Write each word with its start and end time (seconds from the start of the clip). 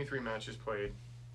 I 0.00 0.02
mean, 0.02 0.08
23 0.08 0.20
matches 0.20 0.56
played 0.56 0.92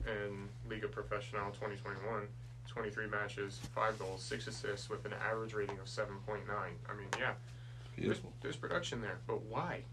in 0.08 0.50
Liga 0.68 0.88
Profesional 0.88 1.52
2021. 1.52 2.28
23 2.68 3.08
matches, 3.08 3.60
5 3.76 4.00
goals, 4.00 4.24
6 4.24 4.48
assists 4.48 4.90
with 4.90 5.06
an 5.06 5.14
average 5.14 5.54
rating 5.54 5.78
of 5.78 5.86
7.9. 5.86 6.40
I 6.50 6.96
mean, 6.96 7.08
yeah, 7.20 7.34
there's, 7.96 8.18
there's 8.42 8.56
production 8.56 9.02
there, 9.02 9.20
but 9.28 9.44
why? 9.44 9.84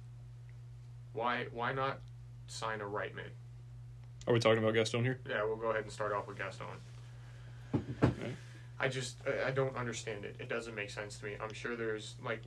Why 1.13 1.47
why 1.53 1.75
not 1.75 1.99
sign 2.47 2.81
a 2.81 2.87
right 2.87 3.15
mid? 3.15 3.31
Are 4.27 4.33
we 4.33 4.41
talking 4.41 4.63
about 4.63 4.73
Gaston 4.73 5.05
here? 5.05 5.21
Yeah, 5.29 5.45
we'll 5.45 5.57
go 5.57 5.69
ahead 5.71 5.83
and 5.83 5.93
start 5.93 6.15
off 6.15 6.27
with 6.27 6.39
Gaston. 6.39 6.65
Okay. 8.03 8.33
I 8.81 8.89
just 8.89 9.17
I- 9.27 9.49
I 9.49 9.51
don't 9.51 9.77
understand 9.77 10.25
it. 10.25 10.37
It 10.41 10.49
doesn't 10.49 10.75
make 10.75 10.89
sense 10.89 11.19
to 11.19 11.27
me. 11.27 11.37
I'm 11.43 11.53
sure 11.53 11.77
there's 11.77 12.15
like, 12.25 12.41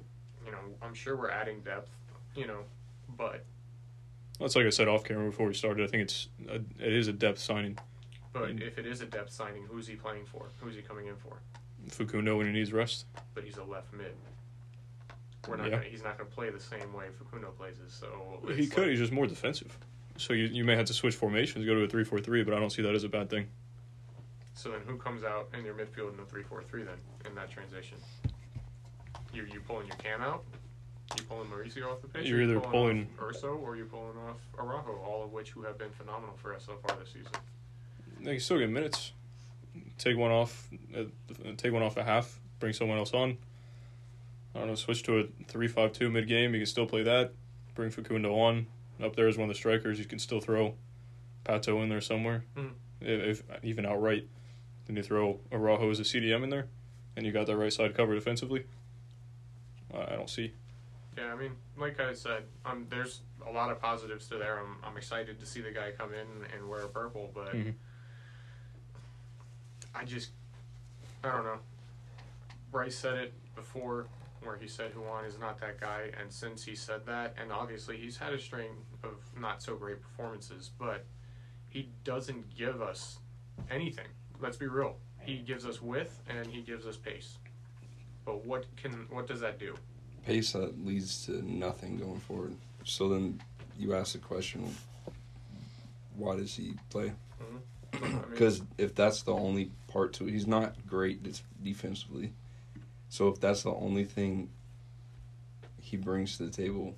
you 0.44 0.52
know, 0.52 0.58
I'm 0.81 0.95
sure 0.95 1.16
we're 1.16 1.30
adding 1.30 1.62
depth, 1.62 1.92
you 2.36 2.48
know, 2.48 2.62
but 3.16 3.45
That's 4.39 4.55
like 4.55 4.66
I 4.66 4.70
said 4.70 4.88
off 4.88 5.03
camera 5.03 5.30
before 5.30 5.48
we 5.48 5.53
started. 5.53 5.84
I 5.84 5.88
think 5.88 6.03
it's 6.03 6.27
a, 6.49 6.55
it 6.55 6.94
is 6.94 7.07
a 7.07 7.13
depth 7.13 7.39
signing. 7.39 7.77
but 8.34 8.49
Mm. 8.49 8.61
if 8.61 8.77
it 8.77 8.85
is 8.85 8.99
a 9.02 9.05
depth 9.05 9.31
signing, 9.31 9.63
who's 9.70 9.88
he 9.88 9.95
playing 9.95 10.25
for? 10.25 10.48
Who's 10.59 10.75
he 10.75 10.81
coming 10.81 11.08
in 11.08 11.16
for? 11.16 11.38
Facundo 11.88 12.38
when 12.38 12.48
he 12.48 12.52
needs 12.52 12.73
rest. 12.73 13.05
But 13.34 13.45
he's 13.45 13.55
a 13.58 13.63
left 13.63 13.94
mid. 13.94 14.13
We're 15.48 15.55
not 15.55 15.66
Yeah. 15.70 15.77
gonna, 15.77 15.84
he's 15.89 16.03
not 16.03 16.17
going 16.17 16.30
to 16.30 16.35
play 16.35 16.49
the 16.49 16.59
same 16.59 16.91
way 16.91 17.05
Facundo 17.17 17.52
plays 17.52 17.75
it. 17.80 17.91
So 17.91 18.41
He 18.55 18.67
could. 18.67 18.80
like- 18.81 18.89
He's 18.89 18.99
just 18.99 19.13
more 19.13 19.25
defensive. 19.27 19.77
So 20.17 20.33
you 20.33 20.45
you 20.45 20.64
may 20.66 20.75
have 20.75 20.86
to 20.88 20.94
switch 20.94 21.16
formations, 21.16 21.66
go 21.66 21.75
to 21.75 21.83
a 21.83 21.88
three 21.88 22.03
four 22.03 22.20
three, 22.20 22.44
but 22.44 22.53
I 22.53 22.59
don't 22.59 22.72
see 22.72 22.81
that 22.81 22.94
as 22.95 23.03
a 23.03 23.09
bad 23.09 23.30
thing. 23.30 23.47
So 24.53 24.72
then, 24.72 24.81
who 24.88 24.97
comes 24.97 25.23
out 25.25 25.49
in 25.58 25.64
your 25.66 25.73
midfield 25.75 26.11
in 26.11 26.17
the 26.17 26.23
three-four-three 26.25 26.83
then 26.83 26.95
in 27.25 27.36
that 27.36 27.52
transition? 27.52 27.97
You 29.33 29.45
you 29.52 29.59
pulling 29.59 29.88
your 29.88 29.97
cam 29.97 30.22
out? 30.22 30.45
You 31.17 31.23
pulling 31.23 31.49
Mauricio 31.49 31.91
off 31.91 32.02
the 32.02 32.08
pitch? 32.08 32.27
You're 32.27 32.41
either 32.41 32.58
off 32.58 32.71
pulling- 32.71 33.08
Urso 33.21 33.55
or 33.55 33.75
you're 33.75 33.85
pulling 33.85 34.17
off 34.17 34.38
Araujo, 34.59 34.99
all 35.05 35.23
of 35.23 35.31
which 35.31 35.52
who 35.52 35.61
have 35.63 35.77
been 35.77 35.91
phenomenal 35.91 36.35
for 36.38 36.53
us 36.53 36.66
so 36.66 36.73
far 36.88 36.97
this 36.97 37.09
season. 37.09 37.31
They 38.21 38.31
can 38.33 38.39
still 38.39 38.58
get 38.59 38.69
minutes. 38.69 39.11
Take 39.97 40.17
one 40.17 40.31
off. 40.31 40.69
Uh, 40.95 41.03
take 41.58 41.71
one 41.73 41.83
off 41.83 41.97
a 41.97 42.03
half. 42.03 42.39
Bring 42.59 42.73
someone 42.73 42.97
else 42.97 43.13
on. 43.13 43.38
I 44.53 44.59
don't 44.59 44.67
know. 44.69 44.75
Switch 44.75 45.03
to 45.03 45.19
a 45.19 45.23
three-five-two 45.47 46.09
mid 46.09 46.27
game. 46.27 46.53
You 46.53 46.59
can 46.61 46.66
still 46.66 46.86
play 46.86 47.03
that. 47.03 47.33
Bring 47.75 47.89
Facundo 47.91 48.33
on 48.36 48.67
up 49.02 49.16
there 49.16 49.27
as 49.27 49.38
one 49.38 49.49
of 49.49 49.55
the 49.55 49.58
strikers. 49.58 49.99
You 49.99 50.05
can 50.05 50.19
still 50.19 50.39
throw 50.39 50.75
Pato 51.43 51.83
in 51.83 51.89
there 51.89 52.02
somewhere, 52.02 52.43
Mhm. 52.55 52.71
if, 53.02 53.43
if 53.52 53.63
even 53.63 53.86
outright. 53.86 54.27
Then 54.88 54.95
you 54.95 55.03
throw 55.03 55.39
Araujo 55.52 55.89
as 55.89 55.99
a 55.99 56.03
CDM 56.05 56.43
in 56.43 56.49
there, 56.49 56.67
and 57.16 57.25
you 57.25 57.31
got 57.31 57.47
that 57.47 57.58
right 57.58 57.71
side 57.73 57.93
covered 57.95 58.16
defensively. 58.16 58.66
I 59.93 60.16
don't 60.16 60.30
see. 60.30 60.53
Yeah, 61.17 61.31
I 61.31 61.35
mean, 61.35 61.52
like 61.77 61.99
I 61.99 62.13
said, 62.13 62.44
um, 62.66 62.88
there's 62.89 63.21
a 63.47 63.52
lot 63.52 63.71
of 63.71 63.80
positives 63.80 64.27
to 64.30 64.38
there. 64.38 64.59
I'm 64.59 64.77
I'm 64.83 64.97
excited 64.97 65.39
to 65.39 65.45
see 65.45 65.61
the 65.61 65.71
guy 65.71 65.91
come 65.97 66.13
in 66.13 66.27
and 66.53 66.67
wear 66.69 66.88
purple, 66.88 67.31
but 67.33 67.53
Mhm. 67.53 67.73
I 69.93 70.03
just 70.03 70.31
I 71.23 71.31
don't 71.31 71.45
know. 71.45 71.59
Bryce 72.71 72.95
said 72.97 73.16
it 73.16 73.33
before 73.55 74.08
where 74.41 74.58
he 74.58 74.67
said 74.67 74.93
Ruan 74.95 75.25
is 75.25 75.39
not 75.39 75.59
that 75.61 75.80
guy 75.80 76.11
and 76.19 76.31
since 76.31 76.63
he 76.63 76.75
said 76.75 77.05
that 77.08 77.33
and 77.41 77.52
obviously 77.52 77.97
he's 77.97 78.17
had 78.17 78.31
a 78.33 78.38
string 78.39 78.86
of 79.03 79.13
not 79.39 79.63
so 79.63 79.75
great 79.75 80.02
performances, 80.02 80.69
but 80.77 81.05
he 81.69 81.89
doesn't 82.03 82.55
give 82.55 82.81
us 82.81 83.19
anything. 83.71 84.08
Let's 84.39 84.58
be 84.58 84.67
real. 84.67 84.98
He 85.21 85.37
gives 85.39 85.65
us 85.65 85.81
width 85.81 86.21
and 86.27 86.45
he 86.48 86.61
gives 86.61 86.86
us 86.86 86.98
pace. 86.98 87.37
But 88.25 88.45
what 88.45 88.65
can 88.75 89.08
what 89.09 89.27
does 89.27 89.39
that 89.39 89.58
do? 89.58 89.75
Pace 90.25 90.53
that 90.53 90.83
leads 90.86 91.25
to 91.27 91.41
nothing 91.49 91.97
going 91.97 92.19
forward. 92.19 92.55
So 92.83 93.09
then 93.09 93.41
you 93.77 93.93
ask 93.93 94.13
the 94.13 94.19
question, 94.19 94.73
why 96.15 96.36
does 96.36 96.55
he 96.55 96.73
play? 96.89 97.11
I 97.93 97.99
mean, 97.99 98.23
Because 98.31 98.61
if 98.77 98.95
that's 98.95 99.21
the 99.21 99.33
only 99.33 99.71
part 99.87 100.13
to 100.13 100.27
it, 100.27 100.31
he's 100.31 100.47
not 100.47 100.75
great 100.87 101.19
defensively. 101.63 102.33
So 103.09 103.27
if 103.30 103.39
that's 103.39 103.63
the 103.63 103.71
only 103.73 104.03
thing 104.03 104.49
he 105.80 105.95
brings 105.97 106.37
to 106.37 106.43
the 106.45 106.52
table, 106.52 106.95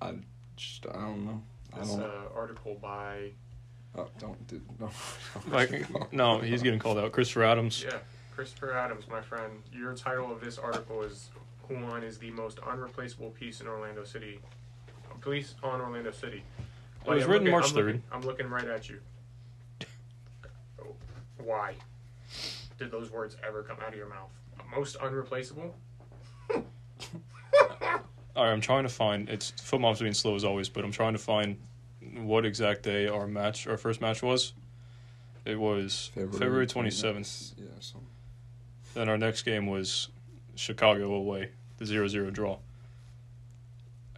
I 0.00 0.14
just 0.56 0.86
I 0.86 0.92
don't 1.00 1.26
know. 1.26 1.42
I 1.74 1.80
this 1.80 1.90
don't. 1.90 2.02
uh, 2.02 2.10
article 2.34 2.76
by 2.80 3.32
oh, 3.96 4.06
don't 4.18 4.46
do 4.46 4.60
no. 4.78 4.90
Like 5.50 6.12
no, 6.12 6.38
he's 6.38 6.62
getting 6.62 6.78
called 6.78 6.98
out. 6.98 7.10
Christopher 7.12 7.42
Adams. 7.44 7.84
yeah 7.86 7.98
Christopher 8.38 8.72
Adams, 8.72 9.08
my 9.10 9.20
friend. 9.20 9.50
Your 9.72 9.94
title 9.94 10.30
of 10.30 10.40
this 10.40 10.58
article 10.58 11.02
is 11.02 11.30
Ruan 11.68 12.04
is 12.04 12.18
the 12.18 12.30
most 12.30 12.60
unreplaceable 12.64 13.30
piece 13.30 13.60
in 13.60 13.66
Orlando 13.66 14.04
City. 14.04 14.38
Police 15.20 15.56
on 15.64 15.80
Orlando 15.80 16.12
City. 16.12 16.44
It 17.04 17.10
was 17.10 17.24
I'm 17.24 17.30
written 17.32 17.46
looking- 17.46 17.50
March 17.50 17.64
I'm 17.64 17.70
3rd. 17.72 17.86
looking- 17.86 18.02
I'm 18.12 18.20
looking 18.20 18.46
right 18.48 18.68
at 18.68 18.88
you. 18.88 19.00
Why 21.38 21.74
did 22.78 22.92
those 22.92 23.10
words 23.10 23.36
ever 23.44 23.64
come 23.64 23.78
out 23.84 23.88
of 23.88 23.96
your 23.96 24.08
mouth? 24.08 24.30
Most 24.72 24.94
unreplaceable. 25.02 25.74
All 26.54 26.60
right, 28.36 28.52
I'm 28.52 28.60
trying 28.60 28.84
to 28.84 28.88
find. 28.88 29.28
It's 29.28 29.50
football's 29.50 29.98
being 29.98 30.14
slow 30.14 30.36
as 30.36 30.44
always, 30.44 30.68
but 30.68 30.84
I'm 30.84 30.92
trying 30.92 31.14
to 31.14 31.18
find 31.18 31.58
what 32.18 32.46
exact 32.46 32.84
day 32.84 33.08
our 33.08 33.26
match, 33.26 33.66
our 33.66 33.76
first 33.76 34.00
match 34.00 34.22
was. 34.22 34.52
It 35.44 35.58
was 35.58 36.12
February, 36.14 36.68
27th. 36.68 37.54
Yeah. 37.58 37.64
So 37.80 38.00
Then 38.94 39.08
our 39.08 39.18
next 39.18 39.42
game 39.42 39.66
was 39.66 40.08
Chicago 40.56 41.12
away, 41.14 41.50
the 41.78 41.84
0-0 41.84 42.32
draw. 42.32 42.58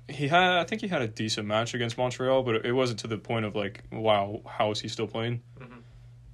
He 0.08 0.26
had, 0.28 0.42
I 0.58 0.64
think 0.64 0.80
he 0.80 0.88
had 0.88 1.02
a 1.02 1.08
decent 1.08 1.46
match 1.46 1.74
against 1.74 1.96
Montreal, 1.96 2.42
but 2.42 2.64
it 2.66 2.72
wasn't 2.72 3.00
to 3.00 3.06
the 3.06 3.18
point 3.18 3.44
of 3.44 3.54
like, 3.54 3.84
wow, 3.92 4.40
how 4.46 4.70
is 4.72 4.80
he 4.80 4.88
still 4.88 5.06
playing? 5.06 5.42
Mhm. 5.60 5.82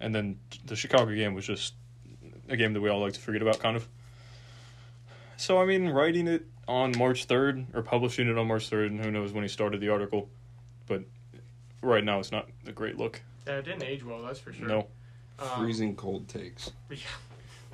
And 0.00 0.14
then 0.14 0.38
the 0.64 0.76
Chicago 0.76 1.14
game 1.14 1.34
was 1.34 1.46
just 1.46 1.74
a 2.48 2.56
game 2.56 2.72
that 2.72 2.80
we 2.80 2.88
all 2.88 3.00
like 3.00 3.12
to 3.14 3.20
forget 3.20 3.42
about, 3.42 3.58
kind 3.58 3.76
of. 3.76 3.86
So 5.36 5.60
I 5.60 5.66
mean, 5.66 5.88
writing 5.90 6.26
it 6.28 6.46
on 6.66 6.96
March 6.96 7.26
third 7.26 7.66
or 7.74 7.82
publishing 7.82 8.28
it 8.28 8.38
on 8.38 8.46
March 8.48 8.68
third, 8.68 8.90
and 8.90 9.04
who 9.04 9.10
knows 9.10 9.32
when 9.32 9.44
he 9.44 9.48
started 9.48 9.80
the 9.80 9.90
article, 9.90 10.30
but 10.86 11.02
right 11.82 12.02
now 12.04 12.18
it's 12.18 12.32
not 12.32 12.48
a 12.66 12.72
great 12.72 12.96
look. 12.96 13.20
Yeah, 13.46 13.58
it 13.58 13.64
didn't 13.66 13.82
age 13.84 14.02
well. 14.04 14.22
That's 14.22 14.38
for 14.40 14.52
sure. 14.54 14.66
No, 14.66 14.86
Um, 15.38 15.48
freezing 15.58 15.94
cold 15.96 16.28
takes. 16.28 16.72
Yeah, 16.90 16.96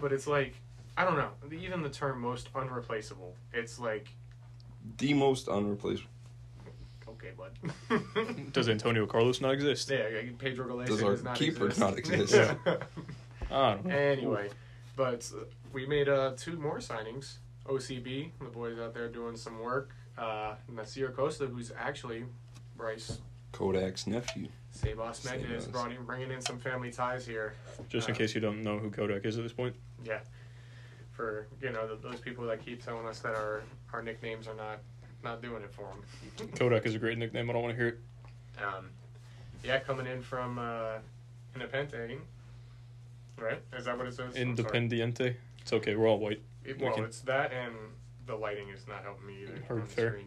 but 0.00 0.12
it's 0.12 0.26
like 0.26 0.54
I 0.96 1.04
don't 1.04 1.16
know. 1.16 1.30
Even 1.56 1.82
the 1.82 1.88
term 1.90 2.20
"most 2.20 2.48
unreplaceable," 2.54 3.34
it's 3.52 3.78
like 3.78 4.08
The 4.98 5.14
most 5.14 5.48
unreplaceable. 5.48 6.10
okay, 7.08 7.30
bud. 7.36 8.52
does 8.52 8.68
Antonio 8.68 9.06
Carlos 9.06 9.40
not 9.40 9.52
exist? 9.52 9.90
yeah, 9.90 10.04
Pedro 10.38 10.66
Gallese 10.68 10.86
Does 10.86 11.02
our 11.02 11.10
does 11.12 11.24
not 11.24 11.36
keeper 11.36 11.66
exist. 11.66 11.80
not 11.80 11.98
exist? 11.98 12.34
Yeah. 12.34 12.54
I 13.50 13.72
don't 13.74 13.86
know. 13.86 13.94
anyway, 13.94 14.50
but 14.96 15.30
uh, 15.34 15.44
we 15.72 15.86
made 15.86 16.08
uh, 16.08 16.32
two 16.36 16.56
more 16.58 16.78
signings. 16.78 17.36
OCB, 17.66 18.30
the 18.40 18.44
boys 18.46 18.78
out 18.78 18.92
there 18.92 19.08
doing 19.08 19.36
some 19.36 19.60
work. 19.60 19.90
Uh, 20.18 20.54
Neicer 20.70 21.08
Acosta, 21.08 21.46
who's 21.46 21.72
actually 21.78 22.24
Bryce 22.76 23.18
Kodak's 23.52 24.06
nephew. 24.06 24.48
Sebas. 24.74 25.70
brought 25.70 25.92
in, 25.92 26.02
bringing 26.04 26.30
in 26.30 26.40
some 26.40 26.58
family 26.58 26.90
ties 26.90 27.26
here. 27.26 27.54
Just 27.88 28.08
in 28.08 28.14
Uh, 28.14 28.18
case 28.18 28.34
you 28.34 28.40
don't 28.40 28.62
know 28.62 28.78
who 28.78 28.90
Kodak 28.90 29.24
is 29.24 29.36
at 29.36 29.42
this 29.44 29.52
point. 29.52 29.74
Yeah, 30.04 30.20
for 31.12 31.46
you 31.60 31.70
know 31.70 31.86
th 31.86 32.00
those 32.02 32.20
people 32.20 32.44
that 32.46 32.64
keep 32.64 32.82
telling 32.82 33.06
us 33.06 33.20
that 33.20 33.34
our 33.34 33.62
our 33.92 34.02
nicknames 34.02 34.48
are 34.48 34.54
not 34.54 34.78
not 35.22 35.42
doing 35.42 35.62
it 35.62 35.72
for 35.72 35.88
them. 35.88 36.48
Kodak 36.58 36.86
is 36.86 36.94
a 36.94 36.98
great 36.98 37.18
nickname. 37.18 37.48
I 37.50 37.52
don't 37.52 37.62
want 37.62 37.74
to 37.76 37.80
hear 37.82 37.88
it. 37.88 37.98
Um, 38.62 38.90
yeah, 39.62 39.78
coming 39.78 40.06
in 40.06 40.22
from 40.22 40.58
uh, 40.58 40.98
Independente, 41.54 42.18
right? 43.38 43.60
Is 43.76 43.84
that 43.84 43.96
what 43.96 44.06
it 44.06 44.14
says? 44.14 44.34
Independiente. 44.34 45.36
It's 45.60 45.72
okay. 45.72 45.94
We're 45.94 46.08
all 46.08 46.18
white. 46.18 46.42
It, 46.64 46.78
we 46.78 46.84
well, 46.86 46.94
can- 46.94 47.04
it's 47.04 47.20
that, 47.20 47.52
and 47.52 47.74
the 48.26 48.34
lighting 48.34 48.68
is 48.70 48.86
not 48.88 49.02
helping 49.04 49.26
me 49.26 49.42
either. 49.42 49.60
Heard 49.68 49.88
fair. 49.88 50.18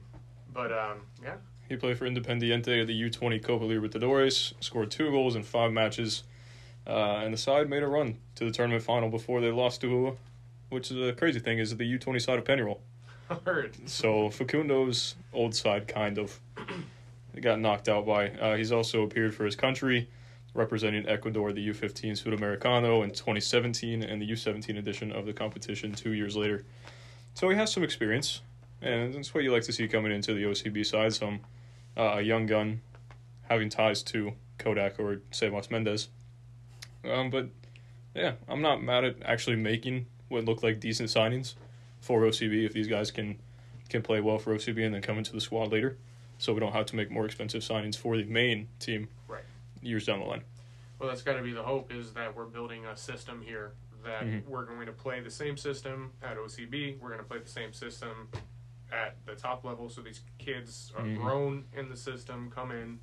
But 0.54 0.72
um, 0.72 1.00
yeah, 1.22 1.36
He 1.68 1.76
played 1.76 1.98
for 1.98 2.06
Independiente 2.06 2.82
of 2.82 2.88
the 2.88 3.10
U20 3.10 3.44
Copa 3.44 3.66
Libertadores. 3.66 4.54
Scored 4.60 4.92
two 4.92 5.10
goals 5.10 5.36
in 5.36 5.44
five 5.44 5.72
matches, 5.72 6.24
uh, 6.86 7.22
and 7.24 7.34
the 7.34 7.38
side 7.38 7.70
made 7.70 7.84
a 7.84 7.88
run 7.88 8.18
to 8.36 8.46
the 8.46 8.52
tournament 8.52 8.84
final 8.84 9.10
before 9.10 9.42
they 9.42 9.52
lost 9.52 9.82
to, 9.82 9.88
U, 9.88 10.18
which 10.70 10.92
is 10.92 11.10
a 11.10 11.14
crazy 11.14 11.40
thing, 11.40 11.58
is 11.58 11.76
the 11.76 11.98
U20 11.98 12.22
side 12.22 12.38
of 12.38 12.46
Peñarol. 12.46 12.80
heard. 13.46 13.76
So 13.90 14.30
Facundo's 14.30 15.16
old 15.34 15.56
side 15.56 15.88
kind 15.88 16.18
of 16.18 16.40
got 17.42 17.60
knocked 17.60 17.90
out 17.90 18.06
by. 18.06 18.30
Uh, 18.30 18.56
he's 18.56 18.72
also 18.72 19.04
appeared 19.04 19.34
for 19.34 19.46
his 19.46 19.56
country, 19.56 20.08
representing 20.54 21.08
Ecuador 21.08 21.52
the 21.52 21.68
U15 21.70 22.12
Sudamericano 22.12 23.04
in 23.04 23.10
2017 23.10 24.04
and 24.04 24.22
the 24.22 24.30
U17 24.32 24.78
edition 24.78 25.12
of 25.12 25.26
the 25.26 25.34
competition 25.34 25.94
two 25.94 26.14
years 26.14 26.36
later. 26.36 26.64
So 27.34 27.50
he 27.50 27.56
has 27.56 27.72
some 27.72 27.84
experience, 27.84 28.42
and 28.82 29.14
that's 29.14 29.34
what 29.34 29.44
you 29.44 29.52
like 29.52 29.64
to 29.64 29.74
see 29.74 29.88
coming 29.88 30.12
into 30.12 30.34
the 30.34 30.44
OCB 30.44 30.86
side. 30.86 31.14
Some 31.14 31.42
uh, 31.98 32.16
a 32.18 32.22
young 32.22 32.46
gun 32.46 32.82
having 33.50 33.70
ties 33.70 34.02
to 34.04 34.34
Kodak 34.58 35.00
or 35.00 35.18
Sebas 35.32 35.70
Mendez. 35.72 36.10
Um, 37.10 37.30
but 37.30 37.50
yeah, 38.16 38.34
I'm 38.48 38.62
not 38.62 38.82
mad 38.82 39.04
at 39.04 39.16
actually 39.24 39.56
making 39.58 40.08
what 40.30 40.46
look 40.46 40.64
like 40.64 40.80
decent 40.80 41.10
signings 41.10 41.54
for 42.02 42.22
OCB 42.22 42.66
if 42.66 42.74
these 42.74 42.88
guys 42.88 43.12
can 43.12 43.38
can 43.90 44.02
play 44.02 44.20
well 44.20 44.40
for 44.40 44.56
OCB 44.56 44.84
and 44.84 44.96
then 44.96 45.02
come 45.02 45.18
into 45.20 45.32
the 45.32 45.42
squad 45.42 45.72
later. 45.72 45.98
so 46.38 46.54
we 46.54 46.60
don't 46.60 46.74
have 46.74 46.86
to 46.88 46.96
make 46.98 47.10
more 47.12 47.26
expensive 47.26 47.62
signings 47.62 47.96
for 47.96 48.18
the 48.18 48.24
main 48.26 48.68
team. 48.80 49.08
Right. 49.28 49.44
Years 49.82 50.06
down 50.06 50.20
the 50.20 50.26
line. 50.26 50.42
Well, 51.00 51.08
that's 51.08 51.22
got 51.22 51.34
to 51.38 51.42
be 51.44 51.54
the 51.54 51.64
hope 51.64 51.94
is 51.94 52.12
that 52.14 52.36
we're 52.36 52.46
building 52.46 52.86
a 52.86 52.98
system 52.98 53.42
here 53.42 53.72
that 54.04 54.24
Mhm. 54.24 54.46
we're 54.46 54.66
going 54.66 54.86
to 54.88 54.92
play 54.92 55.20
the 55.22 55.30
same 55.32 55.56
system 55.56 56.12
at 56.24 56.38
OCB. 56.38 56.98
We're 57.00 57.08
going 57.10 57.20
to 57.22 57.26
play 57.26 57.38
the 57.40 57.48
same 57.50 57.72
system 57.74 58.28
at 58.96 59.16
the 59.26 59.36
top 59.36 59.64
level, 59.64 59.90
so 59.90 60.02
these 60.02 60.22
kids 60.38 60.92
are 60.96 61.04
Mhm. 61.04 61.18
grown 61.18 61.66
in 61.74 61.90
the 61.90 61.98
system, 61.98 62.50
come 62.50 62.72
in. 62.72 63.00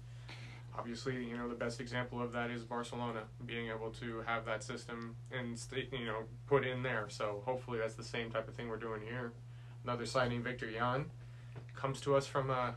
Obviously, 0.76 1.22
you 1.26 1.36
know 1.36 1.48
the 1.48 1.54
best 1.54 1.80
example 1.80 2.20
of 2.22 2.32
that 2.32 2.50
is 2.50 2.64
Barcelona 2.64 3.24
being 3.44 3.68
able 3.68 3.90
to 3.92 4.22
have 4.22 4.46
that 4.46 4.62
system 4.62 5.14
and 5.30 5.58
stay, 5.58 5.86
you 5.92 6.06
know 6.06 6.26
put 6.46 6.64
in 6.64 6.82
there. 6.82 7.08
So 7.10 7.42
hopefully 7.44 7.78
that's 7.78 7.94
the 7.94 8.02
same 8.04 8.30
type 8.30 8.48
of 8.48 8.54
thing 8.54 8.68
we're 8.68 8.78
doing 8.78 9.02
here. 9.02 9.32
Another 9.84 10.06
signing, 10.06 10.42
Victor 10.42 10.70
Yan, 10.70 11.10
comes 11.74 12.00
to 12.02 12.14
us 12.16 12.26
from 12.26 12.50
uh, 12.50 12.72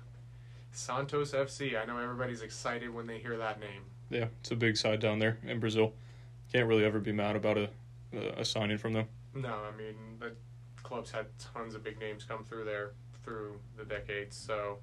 Santos 0.72 1.32
FC. 1.34 1.78
I 1.78 1.86
know 1.86 1.98
everybody's 1.98 2.42
excited 2.42 2.90
when 2.94 3.08
they 3.08 3.20
hear 3.20 3.38
that 3.38 3.62
name. 3.62 3.84
Yeah, 4.10 4.28
it's 4.42 4.52
a 4.52 4.56
big 4.58 4.76
side 4.76 5.00
down 5.00 5.20
there 5.20 5.38
in 5.44 5.60
Brazil. 5.62 5.94
Can't 6.52 6.68
really 6.68 6.84
ever 6.84 7.00
be 7.00 7.12
mad 7.14 7.36
about 7.38 7.58
a 7.58 7.70
a 8.38 8.46
signing 8.46 8.78
from 8.78 8.94
them. 8.94 9.08
No, 9.34 9.54
I 9.54 9.76
mean 9.76 10.18
the 10.20 10.34
club's 10.84 11.12
had 11.12 11.28
tons 11.40 11.76
of 11.76 11.84
big 11.84 12.00
names 12.00 12.24
come 12.24 12.44
through 12.46 12.64
there 12.64 12.92
through 13.26 13.60
the 13.78 13.84
decades, 13.84 14.38
so 14.38 14.78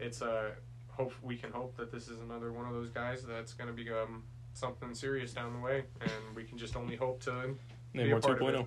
it's 0.00 0.20
a 0.20 0.50
hope 0.88 1.12
we 1.22 1.36
can 1.36 1.50
hope 1.52 1.76
that 1.76 1.92
this 1.92 2.08
is 2.08 2.20
another 2.20 2.52
one 2.52 2.66
of 2.66 2.72
those 2.74 2.90
guys 2.90 3.22
that's 3.22 3.54
going 3.54 3.68
to 3.68 3.72
become 3.74 4.24
something 4.52 4.92
serious 4.94 5.32
down 5.32 5.52
the 5.54 5.60
way, 5.60 5.84
and 6.00 6.36
we 6.36 6.42
can 6.44 6.58
just 6.58 6.76
only 6.76 6.96
hope 6.96 7.22
to. 7.22 7.54
Be 7.92 8.00
a 8.00 8.06
Neymar 8.06 8.20
part 8.22 8.42
of 8.42 8.48
2.0. 8.48 8.66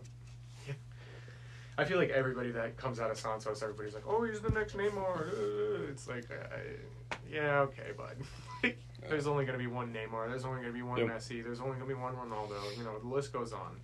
it. 0.67 0.75
I 1.77 1.83
feel 1.85 1.97
like 1.97 2.09
everybody 2.09 2.51
that 2.51 2.77
comes 2.77 2.99
out 2.99 3.11
of 3.11 3.17
Santos, 3.19 3.61
everybody's 3.61 3.93
like, 3.93 4.03
"Oh, 4.07 4.23
he's 4.23 4.39
the 4.39 4.49
next 4.49 4.75
Neymar." 4.75 5.27
Uh, 5.33 5.87
It's 5.91 6.07
like, 6.07 6.25
uh, 6.31 7.15
yeah, 7.29 7.59
okay, 7.61 7.91
bud. 7.97 8.15
Like, 9.01 9.09
There's 9.09 9.25
only 9.25 9.45
going 9.45 9.57
to 9.57 9.63
be 9.63 9.65
one 9.65 9.91
Neymar. 9.91 10.29
There's 10.29 10.45
only 10.45 10.61
going 10.61 10.71
to 10.71 10.77
be 10.77 10.83
one 10.83 10.99
Yep. 10.99 11.07
Messi. 11.07 11.43
There's 11.43 11.59
only 11.59 11.71
going 11.77 11.89
to 11.89 11.95
be 11.95 11.99
one 11.99 12.13
Ronaldo. 12.13 12.77
You 12.77 12.83
know, 12.83 12.99
the 12.99 13.07
list 13.07 13.33
goes 13.33 13.51
on. 13.51 13.75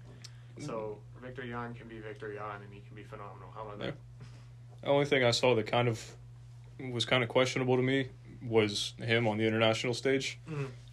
So 0.60 1.00
Victor 1.24 1.44
Yan 1.44 1.74
can 1.74 1.88
be 1.88 1.98
Victor 2.00 2.32
Yan, 2.32 2.62
and 2.64 2.72
he 2.72 2.82
can 2.82 2.96
be 2.96 3.02
phenomenal. 3.04 3.50
How 3.56 3.64
about 3.64 3.80
that? 3.80 3.96
The 4.82 4.88
only 4.88 5.06
thing 5.06 5.24
I 5.24 5.32
saw 5.32 5.56
that 5.56 5.68
kind 5.68 5.88
of 5.88 6.16
was 6.92 7.06
kind 7.06 7.24
of 7.24 7.30
questionable 7.30 7.76
to 7.76 7.82
me 7.84 8.10
was 8.44 8.94
him 9.00 9.28
on 9.28 9.38
the 9.38 9.46
international 9.48 9.94
stage 9.94 10.40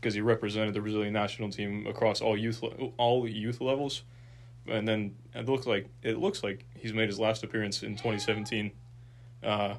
because 0.00 0.14
he 0.14 0.20
represented 0.20 0.74
the 0.74 0.80
Brazilian 0.80 1.12
national 1.12 1.50
team 1.50 1.86
across 1.86 2.20
all 2.20 2.36
youth 2.36 2.62
le- 2.62 2.90
all 2.96 3.28
youth 3.28 3.60
levels, 3.60 4.02
and 4.66 4.88
then 4.88 5.14
it 5.34 5.46
looks 5.46 5.66
like 5.66 5.88
it 6.02 6.18
looks 6.18 6.42
like 6.42 6.64
he's 6.76 6.92
made 6.94 7.08
his 7.08 7.18
last 7.18 7.42
appearance 7.44 7.82
in 7.82 7.92
2017. 7.92 8.72
Uh, 9.42 9.74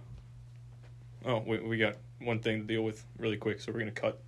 oh, 1.25 1.39
we 1.45 1.57
we 1.59 1.77
got 1.77 1.95
one 2.21 2.39
thing 2.39 2.61
to 2.61 2.67
deal 2.67 2.83
with 2.83 3.03
really 3.17 3.37
quick, 3.37 3.59
so 3.59 3.71
we're 3.71 3.79
gonna 3.79 3.91
cut. 3.91 4.21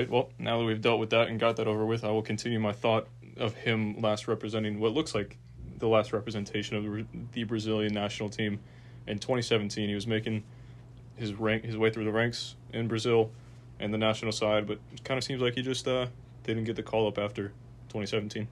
Right. 0.00 0.10
Well, 0.10 0.30
now 0.38 0.58
that 0.58 0.64
we've 0.64 0.80
dealt 0.80 1.00
with 1.00 1.10
that 1.10 1.28
and 1.28 1.38
got 1.38 1.56
that 1.56 1.66
over 1.66 1.84
with, 1.86 2.04
I 2.04 2.10
will 2.10 2.22
continue 2.22 2.58
my 2.58 2.72
thought 2.72 3.06
of 3.36 3.54
him 3.54 4.00
last 4.00 4.28
representing 4.28 4.80
what 4.80 4.92
looks 4.92 5.14
like 5.14 5.36
the 5.78 5.88
last 5.88 6.12
representation 6.12 6.76
of 6.76 6.84
the, 6.84 7.06
the 7.32 7.44
Brazilian 7.44 7.94
national 7.94 8.28
team 8.28 8.58
in 9.06 9.18
2017. 9.18 9.88
He 9.88 9.94
was 9.94 10.06
making 10.06 10.42
his 11.16 11.32
rank 11.34 11.64
his 11.64 11.76
way 11.76 11.90
through 11.90 12.04
the 12.04 12.12
ranks 12.12 12.54
in 12.72 12.86
Brazil 12.88 13.30
and 13.78 13.92
the 13.94 13.98
national 13.98 14.32
side, 14.32 14.66
but 14.66 14.78
it 14.92 15.02
kind 15.04 15.16
of 15.16 15.24
seems 15.24 15.40
like 15.40 15.54
he 15.54 15.62
just 15.62 15.88
uh, 15.88 16.06
didn't 16.44 16.64
get 16.64 16.76
the 16.76 16.82
call 16.82 17.08
up 17.08 17.18
after 17.18 17.48
2017. 17.88 18.46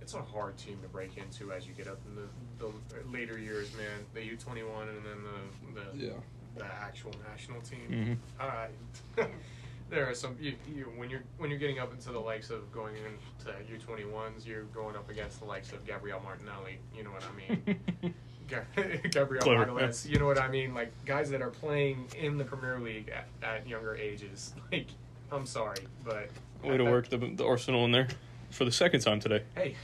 It's 0.00 0.14
a 0.14 0.22
hard 0.22 0.56
team 0.58 0.78
to 0.82 0.88
break 0.88 1.16
into 1.16 1.52
as 1.52 1.66
you 1.66 1.74
get 1.74 1.86
up 1.86 2.00
in 2.08 2.16
the, 2.16 2.26
the 2.58 2.72
later 3.16 3.38
years, 3.38 3.72
man. 3.76 4.04
The 4.14 4.24
U 4.24 4.36
twenty 4.36 4.64
one 4.64 4.88
and 4.88 4.98
then 5.06 5.22
the 5.22 5.80
the, 6.00 6.06
Yeah. 6.06 6.12
the 6.56 6.64
actual 6.64 7.12
national 7.30 7.60
team. 7.60 7.88
Mm-hmm. 7.88 8.42
All 8.42 8.48
right. 8.48 9.30
there 9.92 10.08
are 10.08 10.14
some 10.14 10.34
you, 10.40 10.54
you 10.74 10.84
when 10.96 11.10
you're 11.10 11.22
when 11.36 11.50
you're 11.50 11.58
getting 11.58 11.78
up 11.78 11.92
into 11.92 12.10
the 12.10 12.18
likes 12.18 12.48
of 12.50 12.72
going 12.72 12.94
into 12.96 13.54
U 13.70 13.78
twenty 13.78 14.04
ones, 14.06 14.46
you're 14.46 14.64
going 14.64 14.96
up 14.96 15.08
against 15.10 15.38
the 15.38 15.44
likes 15.44 15.70
of 15.72 15.86
Gabriel 15.86 16.20
Martinelli. 16.24 16.78
You 16.96 17.04
know 17.04 17.10
what 17.10 17.22
I 17.24 17.54
mean? 17.54 18.14
Ga- 18.48 18.64
Gabriel 19.10 19.42
Clever, 19.44 19.66
Martinez. 19.66 20.06
You 20.08 20.18
know 20.18 20.26
what 20.26 20.38
I 20.40 20.48
mean? 20.48 20.74
Like 20.74 20.92
guys 21.04 21.28
that 21.30 21.42
are 21.42 21.50
playing 21.50 22.06
in 22.18 22.38
the 22.38 22.44
Premier 22.44 22.80
League 22.80 23.10
at, 23.14 23.28
at 23.46 23.68
younger 23.68 23.94
ages. 23.94 24.54
Like 24.72 24.86
I'm 25.30 25.46
sorry, 25.46 25.86
but 26.04 26.28
Way 26.64 26.76
to 26.78 26.84
that- 26.84 26.90
work 26.90 27.08
the, 27.10 27.18
the 27.18 27.44
Arsenal 27.44 27.84
in 27.84 27.92
there 27.92 28.08
for 28.50 28.64
the 28.64 28.72
second 28.72 29.00
time 29.00 29.20
today. 29.20 29.42
Hey, 29.54 29.76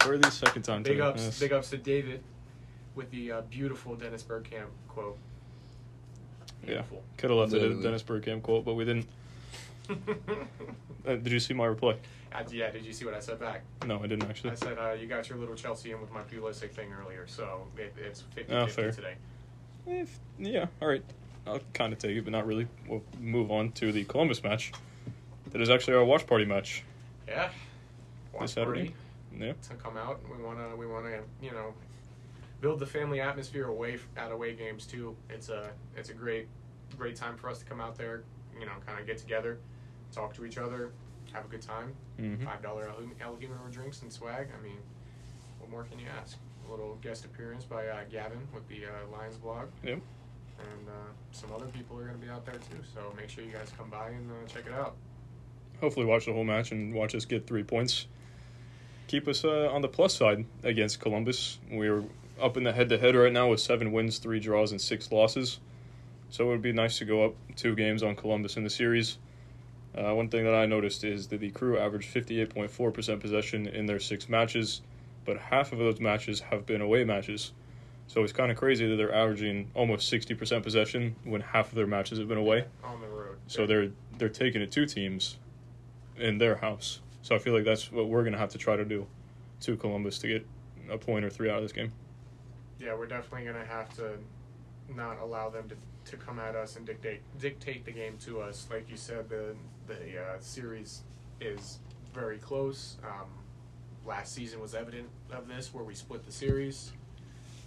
For 0.00 0.16
the 0.18 0.30
second 0.30 0.62
time 0.62 0.82
Big 0.82 0.94
today. 0.94 1.02
ups, 1.06 1.22
Yes. 1.24 1.38
big 1.40 1.52
ups 1.52 1.70
to 1.70 1.76
David 1.78 2.22
with 2.94 3.10
the 3.10 3.32
uh, 3.32 3.40
beautiful 3.42 3.94
Dennis 3.96 4.22
Bergkamp 4.22 4.66
quote. 4.88 5.16
Yeah. 6.62 6.66
Beautiful. 6.68 7.02
Could 7.16 7.30
have 7.30 7.38
left 7.38 7.52
it 7.54 7.62
at. 7.62 7.82
Dennis 7.82 8.02
Bergkamp 8.02 8.42
quote, 8.42 8.64
but 8.64 8.74
we 8.74 8.84
didn't. 8.84 9.06
Uh, 11.04 11.16
did 11.16 11.32
you 11.32 11.40
see 11.40 11.52
my 11.52 11.64
reply? 11.66 11.96
Uh, 12.32 12.44
yeah, 12.52 12.70
did 12.70 12.84
you 12.86 12.92
see 12.92 13.04
what 13.04 13.12
I 13.12 13.18
said 13.18 13.40
back? 13.40 13.62
No, 13.84 13.98
I 13.98 14.06
didn't 14.06 14.22
actually. 14.30 14.50
I 14.52 14.54
said 14.54 14.78
uh, 14.78 14.92
you 14.92 15.08
got 15.08 15.28
your 15.28 15.36
little 15.36 15.56
Chelsea 15.56 15.90
in 15.90 16.00
with 16.00 16.12
my 16.12 16.20
Pulisic 16.22 16.70
thing 16.70 16.92
earlier, 16.92 17.26
so 17.26 17.66
it, 17.76 17.92
it's 17.98 18.20
50 18.20 18.54
Oh, 18.54 18.66
50 18.66 18.82
fair. 18.82 18.92
today. 18.92 19.14
If, 19.84 20.16
yeah, 20.38 20.66
all 20.80 20.86
right. 20.86 21.02
I'll 21.44 21.58
kind 21.74 21.92
of 21.92 21.98
take 21.98 22.16
it, 22.16 22.22
but 22.22 22.30
not 22.30 22.46
really. 22.46 22.68
We'll 22.86 23.02
move 23.18 23.50
on 23.50 23.72
to 23.72 23.90
the 23.90 24.04
Columbus 24.04 24.44
match. 24.44 24.70
That 25.50 25.60
is 25.60 25.68
actually 25.70 25.94
our 25.94 26.04
watch 26.04 26.24
party 26.24 26.44
match. 26.44 26.84
Yeah. 27.26 27.50
Watch 28.32 28.50
Saturday? 28.50 28.90
party 28.90 29.44
Yeah. 29.44 29.54
to 29.70 29.74
come 29.74 29.96
out. 29.96 30.20
We 30.30 30.40
wanna 30.40 30.76
we 30.76 30.86
wanna 30.86 31.18
you 31.42 31.50
know 31.50 31.74
build 32.60 32.78
the 32.78 32.86
family 32.86 33.20
atmosphere 33.20 33.66
away 33.66 33.98
at 34.16 34.30
away 34.30 34.54
games 34.54 34.86
too. 34.86 35.16
It's 35.28 35.48
a 35.48 35.70
it's 35.96 36.10
a 36.10 36.14
great 36.14 36.46
great 36.96 37.16
time 37.16 37.36
for 37.36 37.50
us 37.50 37.58
to 37.58 37.64
come 37.64 37.80
out 37.80 37.98
there. 37.98 38.22
You 38.60 38.66
know, 38.66 38.72
kind 38.86 39.00
of 39.00 39.06
get 39.06 39.18
together, 39.18 39.58
talk 40.12 40.34
to 40.34 40.44
each 40.44 40.58
other, 40.58 40.92
have 41.32 41.44
a 41.44 41.48
good 41.48 41.62
time. 41.62 41.92
hmm 42.18 42.44
five 42.44 42.62
dollar 42.62 42.90
El 43.20 43.34
Humidor 43.36 43.68
drinks 43.70 44.02
and 44.02 44.12
swag. 44.12 44.48
I 44.58 44.62
mean, 44.62 44.78
what 45.58 45.70
more 45.70 45.84
can 45.84 45.98
you 45.98 46.06
ask? 46.20 46.36
A 46.68 46.70
little 46.70 46.96
guest 47.02 47.24
appearance 47.24 47.64
by 47.64 47.86
uh, 47.88 48.00
Gavin 48.10 48.46
with 48.54 48.66
the 48.68 48.86
uh, 48.86 49.16
Lions 49.16 49.36
blog. 49.36 49.68
Yep. 49.82 50.00
And 50.58 50.88
uh, 50.88 50.92
some 51.32 51.50
other 51.52 51.66
people 51.66 51.98
are 51.98 52.04
going 52.04 52.20
to 52.20 52.24
be 52.24 52.30
out 52.30 52.44
there 52.46 52.54
too. 52.54 52.78
So 52.94 53.12
make 53.16 53.28
sure 53.28 53.42
you 53.42 53.50
guys 53.50 53.72
come 53.76 53.90
by 53.90 54.10
and 54.10 54.30
uh, 54.30 54.34
check 54.46 54.66
it 54.66 54.72
out. 54.72 54.94
Hopefully, 55.80 56.06
watch 56.06 56.26
the 56.26 56.32
whole 56.32 56.44
match 56.44 56.70
and 56.70 56.94
watch 56.94 57.14
us 57.14 57.24
get 57.24 57.46
three 57.46 57.64
points. 57.64 58.06
Keep 59.08 59.26
us 59.26 59.44
uh, 59.44 59.68
on 59.72 59.82
the 59.82 59.88
plus 59.88 60.14
side 60.14 60.44
against 60.62 61.00
Columbus. 61.00 61.58
We're 61.70 62.04
up 62.40 62.56
in 62.56 62.62
the 62.62 62.72
head 62.72 62.88
to 62.90 62.98
head 62.98 63.16
right 63.16 63.32
now 63.32 63.48
with 63.48 63.60
seven 63.60 63.90
wins, 63.92 64.18
three 64.18 64.38
draws, 64.38 64.70
and 64.70 64.80
six 64.80 65.10
losses. 65.10 65.58
So 66.30 66.44
it 66.44 66.48
would 66.48 66.62
be 66.62 66.72
nice 66.72 66.98
to 66.98 67.04
go 67.04 67.24
up 67.24 67.34
two 67.56 67.74
games 67.74 68.02
on 68.02 68.14
Columbus 68.14 68.56
in 68.56 68.62
the 68.64 68.70
series. 68.70 69.18
Uh, 69.96 70.14
one 70.14 70.28
thing 70.28 70.44
that 70.44 70.54
I 70.54 70.66
noticed 70.66 71.04
is 71.04 71.28
that 71.28 71.40
the 71.40 71.50
crew 71.50 71.78
averaged 71.78 72.12
58.4% 72.14 73.20
possession 73.20 73.66
in 73.66 73.86
their 73.86 74.00
six 74.00 74.28
matches, 74.28 74.80
but 75.24 75.38
half 75.38 75.72
of 75.72 75.78
those 75.78 76.00
matches 76.00 76.40
have 76.40 76.64
been 76.64 76.80
away 76.80 77.04
matches. 77.04 77.52
So 78.06 78.22
it's 78.22 78.32
kind 78.32 78.50
of 78.50 78.56
crazy 78.56 78.86
that 78.88 78.96
they're 78.96 79.14
averaging 79.14 79.70
almost 79.74 80.12
60% 80.12 80.62
possession 80.62 81.16
when 81.24 81.40
half 81.40 81.68
of 81.68 81.74
their 81.74 81.86
matches 81.86 82.18
have 82.18 82.28
been 82.28 82.38
away. 82.38 82.64
On 82.82 83.00
the 83.00 83.08
road. 83.08 83.36
So 83.46 83.66
they're 83.66 83.90
they're 84.18 84.28
taking 84.28 84.60
it 84.60 84.70
to 84.72 84.86
teams 84.86 85.38
in 86.16 86.38
their 86.38 86.56
house. 86.56 87.00
So 87.22 87.34
I 87.34 87.38
feel 87.38 87.54
like 87.54 87.64
that's 87.64 87.90
what 87.90 88.08
we're 88.08 88.24
gonna 88.24 88.38
have 88.38 88.50
to 88.50 88.58
try 88.58 88.76
to 88.76 88.84
do 88.84 89.06
to 89.62 89.76
Columbus 89.76 90.18
to 90.18 90.28
get 90.28 90.46
a 90.90 90.98
point 90.98 91.24
or 91.24 91.30
three 91.30 91.50
out 91.50 91.56
of 91.56 91.62
this 91.62 91.72
game. 91.72 91.92
Yeah, 92.78 92.94
we're 92.94 93.06
definitely 93.06 93.44
going 93.44 93.64
to 93.64 93.70
have 93.70 93.94
to 93.96 94.18
not 94.94 95.18
allow 95.20 95.48
them 95.48 95.68
to, 95.68 95.76
to 96.10 96.16
come 96.16 96.38
at 96.38 96.56
us 96.56 96.76
and 96.76 96.84
dictate 96.84 97.20
dictate 97.38 97.84
the 97.84 97.92
game 97.92 98.16
to 98.24 98.40
us. 98.40 98.66
Like 98.70 98.90
you 98.90 98.96
said, 98.96 99.28
the 99.28 99.54
the 100.00 100.18
uh, 100.20 100.36
series 100.40 101.02
is 101.40 101.78
very 102.14 102.38
close. 102.38 102.96
Um, 103.04 103.28
last 104.06 104.34
season 104.34 104.60
was 104.60 104.74
evident 104.74 105.08
of 105.30 105.48
this, 105.48 105.72
where 105.74 105.84
we 105.84 105.94
split 105.94 106.24
the 106.26 106.32
series. 106.32 106.92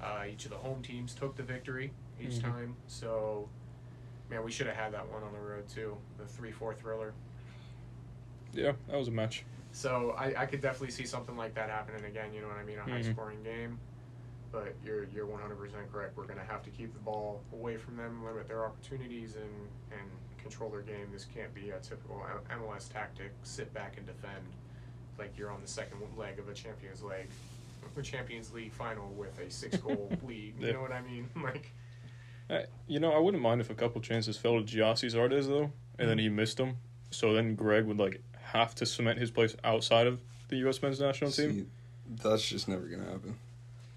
Uh, 0.01 0.23
each 0.31 0.45
of 0.45 0.51
the 0.51 0.57
home 0.57 0.81
teams 0.81 1.13
took 1.13 1.35
the 1.35 1.43
victory 1.43 1.91
each 2.21 2.35
Mhm. 2.35 2.41
time. 2.41 2.75
So, 2.87 3.49
man, 4.29 4.43
we 4.43 4.51
should 4.51 4.67
have 4.67 4.75
had 4.75 4.93
that 4.93 5.09
one 5.09 5.23
on 5.23 5.33
the 5.33 5.39
road 5.39 5.67
too. 5.67 5.97
The 6.17 6.25
three 6.25 6.51
four 6.51 6.73
thriller. 6.73 7.13
Yeah, 8.53 8.73
that 8.87 8.97
was 8.97 9.07
a 9.07 9.11
match. 9.11 9.43
So 9.71 10.11
I, 10.17 10.43
I 10.43 10.45
could 10.45 10.61
definitely 10.61 10.91
see 10.91 11.05
something 11.05 11.35
like 11.35 11.53
that 11.55 11.69
happening 11.69 12.05
again. 12.05 12.33
You 12.33 12.41
know 12.41 12.47
what 12.47 12.57
I 12.57 12.63
mean? 12.63 12.77
A 12.79 12.83
high 12.83 13.01
Mhm. 13.01 13.11
scoring 13.13 13.43
game. 13.43 13.79
But 14.51 14.73
you're 14.85 15.03
you're 15.05 15.25
100 15.25 15.57
percent 15.57 15.91
correct. 15.91 16.15
We're 16.15 16.27
gonna 16.27 16.45
have 16.45 16.63
to 16.63 16.69
keep 16.69 16.93
the 16.93 16.99
ball 16.99 17.41
away 17.51 17.75
from 17.77 17.97
them, 17.97 18.23
limit 18.23 18.47
their 18.47 18.63
opportunities, 18.65 19.35
and 19.35 19.69
and 19.91 20.09
control 20.45 20.69
their 20.69 20.81
game. 20.81 21.07
This 21.11 21.25
can't 21.25 21.53
be 21.53 21.71
a 21.71 21.79
typical 21.79 22.21
MLS 22.51 22.91
tactic. 22.91 23.31
Sit 23.43 23.73
back 23.73 23.95
and 23.97 24.05
defend, 24.05 24.43
like 25.17 25.33
you're 25.37 25.51
on 25.51 25.61
the 25.61 25.67
second 25.67 25.99
leg 26.17 26.37
of 26.39 26.47
a 26.49 26.53
Champions 26.53 27.01
League, 27.01 27.29
a 27.97 28.01
Champions 28.01 28.53
League 28.53 28.71
final 28.71 29.09
with 29.13 29.37
a 29.39 29.49
six 29.49 29.77
goal 29.77 30.11
lead. 30.23 30.53
You 30.59 30.67
Yeah. 30.67 30.73
know 30.73 30.81
what 30.81 30.91
I 30.91 31.01
mean? 31.01 31.29
Like 31.43 31.71
Uh, 32.49 32.61
you 32.87 32.99
know, 32.99 33.11
I 33.11 33.17
wouldn't 33.17 33.41
mind 33.41 33.59
if 33.61 33.69
a 33.71 33.75
couple 33.75 33.99
chances 34.01 34.37
fell 34.37 34.61
to 34.61 34.63
Gyasi 34.63 35.11
Zardes 35.11 35.47
though, 35.47 35.71
and 35.97 36.07
then 36.09 36.19
he 36.19 36.29
missed 36.29 36.57
them. 36.57 36.77
So 37.09 37.33
then 37.33 37.55
Greg 37.55 37.85
would 37.85 37.97
like 37.97 38.21
have 38.39 38.75
to 38.75 38.85
cement 38.85 39.17
his 39.19 39.31
place 39.31 39.55
outside 39.63 40.05
of 40.05 40.19
the 40.49 40.57
U.S. 40.57 40.79
men's 40.81 40.99
national 40.99 41.31
team. 41.31 41.51
See, 41.53 41.65
that's 42.21 42.47
just 42.47 42.67
never 42.67 42.83
gonna 42.85 43.05
happen. 43.09 43.39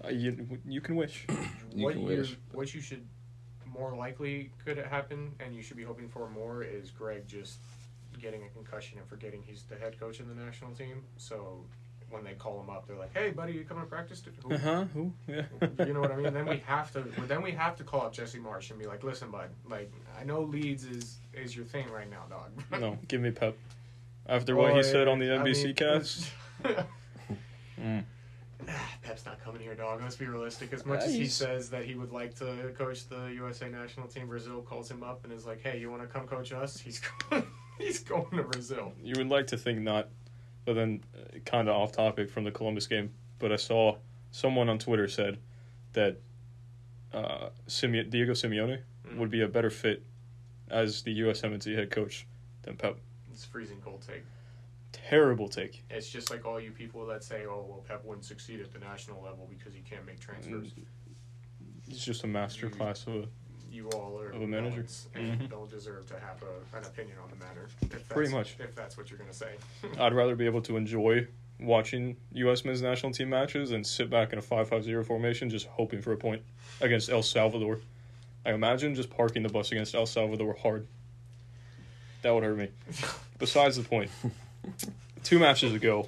Uh, 0.03 0.07
you, 0.09 0.57
you 0.65 0.81
can 0.81 0.95
wish. 0.95 1.27
You 1.75 1.85
what 1.85 1.93
can 1.93 2.03
wish. 2.05 2.37
what 2.53 2.73
you 2.73 2.81
should 2.81 3.05
more 3.71 3.95
likely 3.95 4.51
could 4.65 4.77
it 4.77 4.85
happen, 4.87 5.31
and 5.39 5.55
you 5.55 5.61
should 5.61 5.77
be 5.77 5.83
hoping 5.83 6.09
for 6.09 6.29
more, 6.29 6.63
is 6.63 6.91
Greg 6.91 7.27
just 7.27 7.59
getting 8.19 8.43
a 8.43 8.49
concussion 8.49 8.97
and 8.99 9.07
forgetting 9.07 9.41
he's 9.45 9.63
the 9.63 9.75
head 9.75 9.99
coach 9.99 10.19
of 10.19 10.27
the 10.27 10.35
national 10.35 10.71
team. 10.71 11.03
So 11.17 11.63
when 12.09 12.23
they 12.23 12.33
call 12.33 12.59
him 12.61 12.69
up, 12.69 12.87
they're 12.87 12.97
like, 12.97 13.13
"Hey, 13.15 13.29
buddy, 13.31 13.53
you 13.53 13.63
coming 13.63 13.83
to 13.83 13.89
practice?" 13.89 14.21
Who, 14.43 14.53
Uh 14.53 14.57
huh. 14.57 14.85
Who? 14.93 15.13
Yeah. 15.27 15.43
you 15.85 15.93
know 15.93 15.99
what 16.01 16.11
I 16.11 16.15
mean? 16.15 16.33
Then 16.33 16.45
we 16.47 16.57
have 16.65 16.91
to. 16.93 17.03
Then 17.27 17.41
we 17.41 17.51
have 17.51 17.75
to 17.77 17.83
call 17.83 18.01
up 18.01 18.13
Jesse 18.13 18.39
Marsch 18.39 18.71
and 18.71 18.79
be 18.79 18.85
like, 18.87 19.03
"Listen, 19.03 19.29
bud. 19.31 19.49
Like, 19.69 19.91
I 20.19 20.23
know 20.23 20.41
Leeds 20.41 20.85
is 20.85 21.17
is 21.33 21.55
your 21.55 21.65
thing 21.65 21.89
right 21.91 22.09
now, 22.09 22.23
dog. 22.29 22.81
no, 22.81 22.97
give 23.07 23.21
me 23.21 23.31
Pep. 23.31 23.55
After 24.27 24.55
what 24.55 24.75
he 24.75 24.83
said 24.83 25.07
on 25.07 25.19
the 25.19 25.33
I 25.33 25.37
NBC 25.37 25.65
mean- 25.65 25.75
cast. 25.75 26.31
Mm. 27.81 28.03
Pep's 29.01 29.25
not 29.25 29.39
coming 29.43 29.61
here, 29.61 29.73
dog. 29.75 30.01
Let's 30.01 30.15
be 30.17 30.25
realistic. 30.25 30.73
As 30.73 30.85
much 30.85 31.01
Uh, 31.01 31.05
as 31.05 31.13
he 31.13 31.25
says 31.27 31.69
that 31.69 31.85
he 31.85 31.95
would 31.95 32.11
like 32.11 32.35
to 32.39 32.73
coach 32.77 33.07
the 33.07 33.27
USA 33.35 33.69
national 33.69 34.07
team, 34.07 34.27
Brazil 34.27 34.61
calls 34.61 34.89
him 34.91 35.01
up 35.03 35.23
and 35.23 35.31
is 35.33 35.45
like, 35.45 35.61
"Hey, 35.61 35.79
you 35.79 35.89
want 35.89 36.01
to 36.01 36.07
come 36.07 36.27
coach 36.27 36.51
us?" 36.51 36.79
He's 36.79 36.99
going, 37.29 37.43
he's 37.77 37.99
going 38.03 38.29
to 38.37 38.43
Brazil. 38.43 38.93
You 39.01 39.15
would 39.17 39.29
like 39.29 39.47
to 39.47 39.57
think 39.57 39.79
not, 39.79 40.09
but 40.65 40.73
then 40.73 41.03
uh, 41.15 41.39
kind 41.45 41.69
of 41.69 41.75
off 41.75 41.91
topic 41.93 42.29
from 42.29 42.43
the 42.43 42.51
Columbus 42.51 42.85
game. 42.87 43.11
But 43.39 43.51
I 43.53 43.55
saw 43.55 43.97
someone 44.31 44.67
on 44.69 44.77
Twitter 44.77 45.07
said 45.07 45.37
that 45.93 46.17
uh, 47.13 47.49
Sime- 47.67 48.09
Diego 48.09 48.33
Simeone 48.33 48.79
Mm. 49.07 49.17
would 49.17 49.31
be 49.31 49.41
a 49.41 49.47
better 49.47 49.69
fit 49.71 50.03
as 50.69 51.01
the 51.01 51.21
USMNT 51.21 51.73
head 51.73 51.89
coach 51.89 52.27
than 52.61 52.75
Pep. 52.75 52.97
It's 53.31 53.43
freezing 53.45 53.81
cold 53.83 54.03
take. 54.05 54.23
Terrible 55.07 55.47
take. 55.49 55.83
It's 55.89 56.09
just 56.09 56.29
like 56.29 56.45
all 56.45 56.59
you 56.59 56.71
people 56.71 57.05
that 57.07 57.23
say, 57.23 57.45
"Oh, 57.47 57.65
well, 57.67 57.83
Pep 57.87 58.03
wouldn't 58.05 58.25
succeed 58.25 58.59
at 58.59 58.71
the 58.71 58.79
national 58.79 59.21
level 59.23 59.47
because 59.49 59.73
he 59.73 59.81
can't 59.81 60.05
make 60.05 60.19
transfers." 60.19 60.71
It's 61.87 62.05
just 62.05 62.23
a 62.23 62.27
master 62.27 62.69
class 62.69 63.07
of 63.07 63.15
a 63.15 63.27
You 63.71 63.87
all 63.89 64.19
are 64.19 64.29
Of 64.31 64.41
a 64.41 64.47
manager. 64.47 64.83
Mhm. 64.83 65.49
don't 65.49 65.69
deserve 65.69 66.05
to 66.07 66.19
have 66.19 66.41
a, 66.43 66.77
an 66.77 66.83
opinion 66.83 67.17
on 67.23 67.29
the 67.29 67.35
matter. 67.35 67.67
Pretty 68.09 68.31
much. 68.31 68.55
If 68.59 68.75
that's 68.75 68.97
what 68.97 69.09
you're 69.09 69.19
gonna 69.19 69.33
say. 69.33 69.55
I'd 69.99 70.13
rather 70.13 70.35
be 70.35 70.45
able 70.45 70.61
to 70.63 70.75
enjoy 70.77 71.27
watching 71.59 72.17
U.S. 72.33 72.63
men's 72.65 72.81
national 72.81 73.11
team 73.11 73.29
matches 73.29 73.71
and 73.71 73.85
sit 73.85 74.09
back 74.09 74.31
in 74.33 74.39
a 74.39 74.41
5-5-0 74.41 75.05
formation 75.05 75.49
just 75.49 75.67
hoping 75.67 76.01
for 76.01 76.13
a 76.13 76.17
point 76.17 76.41
against 76.81 77.09
El 77.09 77.21
Salvador. 77.21 77.79
I 78.45 78.51
imagine 78.53 78.95
just 78.95 79.09
parking 79.09 79.43
the 79.43 79.49
bus 79.49 79.71
against 79.71 79.93
El 79.93 80.05
Salvador 80.05 80.55
hard. 80.55 80.87
That 82.21 82.31
would 82.33 82.43
hurt 82.43 82.57
me. 82.57 82.69
Besides 83.39 83.75
the 83.77 83.83
point, 83.83 84.09
two 85.23 85.39
matches 85.39 85.73
ago, 85.73 86.07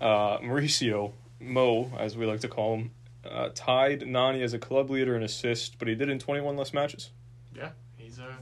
uh, 0.00 0.38
Mauricio 0.38 1.12
Mo, 1.40 1.90
as 1.98 2.16
we 2.16 2.26
like 2.26 2.40
to 2.40 2.48
call 2.48 2.76
him, 2.76 2.90
uh, 3.28 3.50
tied 3.54 4.06
Nani 4.06 4.42
as 4.42 4.54
a 4.54 4.58
club 4.58 4.90
leader 4.90 5.14
in 5.16 5.22
assists, 5.22 5.74
but 5.78 5.88
he 5.88 5.94
did 5.94 6.08
in 6.08 6.18
21 6.18 6.56
less 6.56 6.72
matches. 6.72 7.10
Yeah, 7.54 7.70
he's 7.96 8.18
uh, 8.18 8.32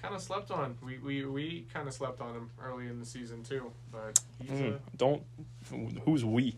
kind 0.00 0.14
of 0.14 0.20
slept 0.20 0.50
on. 0.50 0.76
We 0.84 0.98
we, 0.98 1.24
we 1.24 1.66
kind 1.72 1.88
of 1.88 1.94
slept 1.94 2.20
on 2.20 2.34
him 2.34 2.50
early 2.62 2.86
in 2.86 2.98
the 2.98 3.06
season 3.06 3.42
too. 3.42 3.72
But 3.90 4.20
he's 4.40 4.50
Mm, 4.50 4.74
uh, 4.74 4.78
don't. 4.96 5.22
Who's 6.04 6.24
we? 6.24 6.56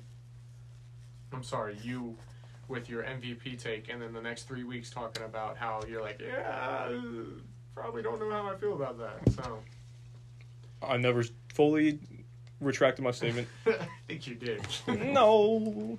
I'm 1.33 1.45
sorry, 1.45 1.77
you 1.83 2.17
with 2.69 2.89
your 2.89 3.03
MVP 3.03 3.61
take, 3.61 3.89
and 3.89 4.01
then 4.01 4.13
the 4.13 4.23
next 4.23 4.45
three 4.45 4.65
weeks 4.65 4.91
talking 4.91 5.25
about 5.25 5.57
how 5.57 5.83
you're 5.89 6.01
like, 6.01 6.21
yeah, 6.21 6.89
probably 7.75 8.03
don't 8.03 8.21
know 8.21 8.31
how 8.31 8.49
I 8.49 8.57
feel 8.57 8.75
about 8.75 8.99
that. 8.99 9.33
So 9.33 9.59
I 10.83 10.97
never 10.97 11.25
fully 11.55 11.99
retracted 12.61 13.05
my 13.05 13.11
statement. 13.11 13.49
I 13.67 13.87
think 14.07 14.27
you 14.27 14.35
did. 14.35 14.67
no. 14.87 15.99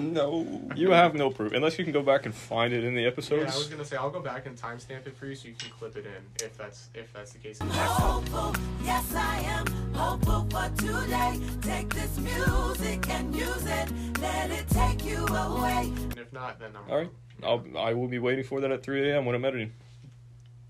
No. 0.00 0.62
You 0.74 0.90
have 0.92 1.14
no 1.14 1.30
proof. 1.30 1.52
Unless 1.52 1.78
you 1.78 1.84
can 1.84 1.92
go 1.92 2.02
back 2.02 2.24
and 2.24 2.34
find 2.34 2.72
it 2.72 2.84
in 2.84 2.94
the 2.94 3.02
Yeah, 3.02 3.10
I 3.10 3.44
was 3.44 3.68
gonna 3.68 3.84
say 3.84 3.96
I'll 3.96 4.10
go 4.10 4.20
back 4.20 4.46
and 4.46 4.56
timestamp 4.56 5.06
it 5.06 5.14
for 5.16 5.26
you 5.26 5.34
so 5.34 5.48
you 5.48 5.54
can 5.54 5.70
clip 5.70 5.96
it 5.96 6.06
in 6.06 6.44
if 6.44 6.56
that's 6.56 6.88
if 6.94 7.12
that's 7.12 7.32
the 7.32 7.38
case. 7.38 7.58
Hopeful, 7.60 8.54
yes 8.82 9.14
I 9.14 9.40
am 9.40 9.66
hopeful 9.92 10.46
for 10.50 10.70
today. 10.76 11.38
Take 11.60 11.92
this 11.92 12.16
music 12.18 13.08
and 13.10 13.36
use 13.36 13.66
it, 13.66 13.92
let 14.20 14.50
it 14.50 14.68
take 14.70 15.04
you 15.04 15.26
away. 15.26 15.92
And 15.92 16.18
if 16.18 16.32
not, 16.32 16.58
then 16.58 16.70
I'm 16.74 16.90
All 16.90 16.98
right. 16.98 17.10
I'll, 17.42 17.62
I 17.76 17.92
will 17.92 18.08
be 18.08 18.18
waiting 18.18 18.44
for 18.44 18.60
that 18.62 18.70
at 18.70 18.82
3 18.82 19.10
a.m. 19.10 19.26
when 19.26 19.34
I'm 19.34 19.44
editing. 19.44 19.72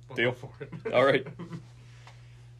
We'll 0.09 0.17
Deal. 0.17 0.33
for 0.33 0.51
it. 0.61 0.93
All 0.93 1.05
right. 1.05 1.25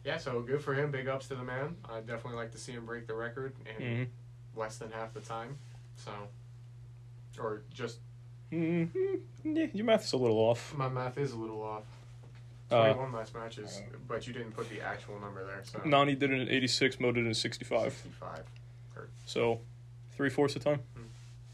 yeah, 0.05 0.17
so 0.17 0.41
good 0.41 0.61
for 0.61 0.73
him. 0.73 0.91
Big 0.91 1.07
ups 1.07 1.27
to 1.29 1.35
the 1.35 1.43
man. 1.43 1.75
I 1.89 1.99
definitely 1.99 2.35
like 2.35 2.51
to 2.51 2.57
see 2.57 2.71
him 2.71 2.85
break 2.85 3.07
the 3.07 3.13
record 3.15 3.53
in 3.79 3.83
Mhm. 3.85 4.07
less 4.55 4.77
than 4.77 4.91
half 4.91 5.13
the 5.13 5.21
time. 5.21 5.57
So, 5.97 6.11
or 7.39 7.61
just 7.73 7.99
Mm-hmm. 8.51 9.55
Yeah, 9.57 9.67
your 9.73 9.85
math's 9.85 10.11
a 10.13 10.17
little 10.17 10.37
off. 10.37 10.73
my 10.77 10.87
math 10.87 11.17
is 11.17 11.31
a 11.31 11.35
little 11.37 11.61
off. 11.63 11.83
Uh, 12.71 12.83
Twenty-one 12.93 13.11
last 13.11 13.33
matches, 13.35 13.81
but 14.07 14.25
you 14.27 14.33
didn't 14.33 14.51
put 14.51 14.69
the 14.69 14.81
actual 14.81 15.19
number 15.19 15.43
there. 15.45 15.61
So 15.63 15.81
Nani 15.83 16.15
did 16.15 16.31
it 16.31 16.41
in 16.41 16.49
86, 16.49 16.99
Mo 16.99 17.11
did 17.11 17.25
it 17.25 17.27
in 17.27 17.33
65. 17.33 17.91
sixty-five, 17.93 18.43
So, 19.25 19.61
three 20.15 20.29
fourths 20.29 20.55
of 20.55 20.63
the 20.63 20.69
time. 20.71 20.83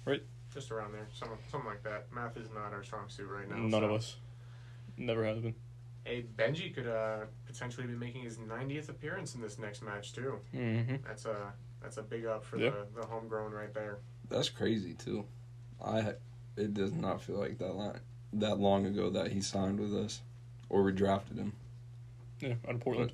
Right? 0.05 0.21
Just 0.53 0.69
around 0.71 0.93
there, 0.93 1.07
something, 1.13 1.37
something 1.49 1.69
like 1.69 1.83
that. 1.83 2.11
Math 2.13 2.37
is 2.37 2.49
not 2.53 2.73
our 2.73 2.83
strong 2.83 3.07
suit 3.09 3.27
right 3.29 3.49
now. 3.49 3.55
None 3.57 3.71
so. 3.71 3.83
of 3.83 3.91
us. 3.91 4.17
Never 4.97 5.25
has 5.25 5.39
been. 5.39 5.55
Hey, 6.03 6.25
Benji 6.35 6.73
could 6.73 6.87
uh, 6.87 7.25
potentially 7.45 7.85
be 7.85 7.93
making 7.93 8.23
his 8.23 8.37
90th 8.37 8.89
appearance 8.89 9.35
in 9.35 9.41
this 9.41 9.59
next 9.59 9.83
match 9.83 10.13
too. 10.13 10.39
Mm-hmm. 10.55 10.95
That's 11.05 11.25
a 11.25 11.53
that's 11.81 11.97
a 11.97 12.01
big 12.03 12.25
up 12.25 12.43
for 12.43 12.57
Yeah. 12.57 12.71
the 12.71 13.01
the 13.01 13.07
homegrown 13.07 13.51
right 13.51 13.73
there. 13.73 13.99
That's 14.29 14.49
crazy 14.49 14.93
too. 14.95 15.25
I 15.83 16.13
it 16.57 16.73
does 16.73 16.91
not 16.93 17.21
feel 17.21 17.37
like 17.37 17.57
that 17.59 17.75
long, 17.75 17.99
that 18.33 18.59
long 18.59 18.85
ago 18.85 19.09
that 19.11 19.31
he 19.31 19.41
signed 19.41 19.79
with 19.79 19.95
us, 19.95 20.21
or 20.69 20.83
we 20.83 20.91
drafted 20.91 21.37
him. 21.37 21.53
Yeah, 22.39 22.55
out 22.67 22.75
of 22.75 22.81
Portland. 22.81 23.11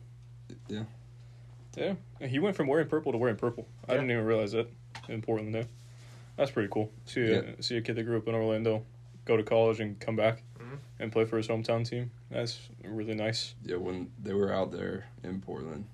Yeah. 0.68 0.84
Yeah, 1.76 1.94
he 2.28 2.40
went 2.40 2.56
from 2.56 2.66
wearing 2.68 2.88
purple 2.88 3.12
to 3.12 3.18
wearing 3.20 3.36
purple. 3.36 3.68
I 3.88 3.94
didn't 3.94 4.10
even 4.10 4.26
realize 4.26 4.54
that 4.54 4.68
in 5.10 5.22
Portland. 5.22 5.54
There, 5.54 5.66
that's 6.36 6.50
pretty 6.50 6.70
cool. 6.72 6.92
See 7.06 7.22
a 7.22 7.44
Yeah. 7.44 7.52
see 7.60 7.78
a 7.78 7.82
kid 7.82 7.98
that 7.98 8.04
grew 8.04 8.18
up 8.18 8.28
in 8.28 8.34
Orlando, 8.34 8.84
go 9.26 9.38
to 9.38 9.44
college 9.44 9.80
and 9.82 10.00
come 10.00 10.16
back 10.16 10.42
Mhm. 10.68 10.80
and 11.00 11.12
play 11.12 11.26
for 11.26 11.38
his 11.38 11.48
hometown 11.48 11.88
team. 11.88 12.12
That's 12.30 12.60
really 12.84 13.14
nice. 13.16 13.56
Yeah, 13.64 13.78
when 13.78 14.12
they 14.22 14.34
were 14.34 14.52
out 14.54 14.72
there 14.72 15.06
in 15.24 15.42
Portland, 15.42 15.86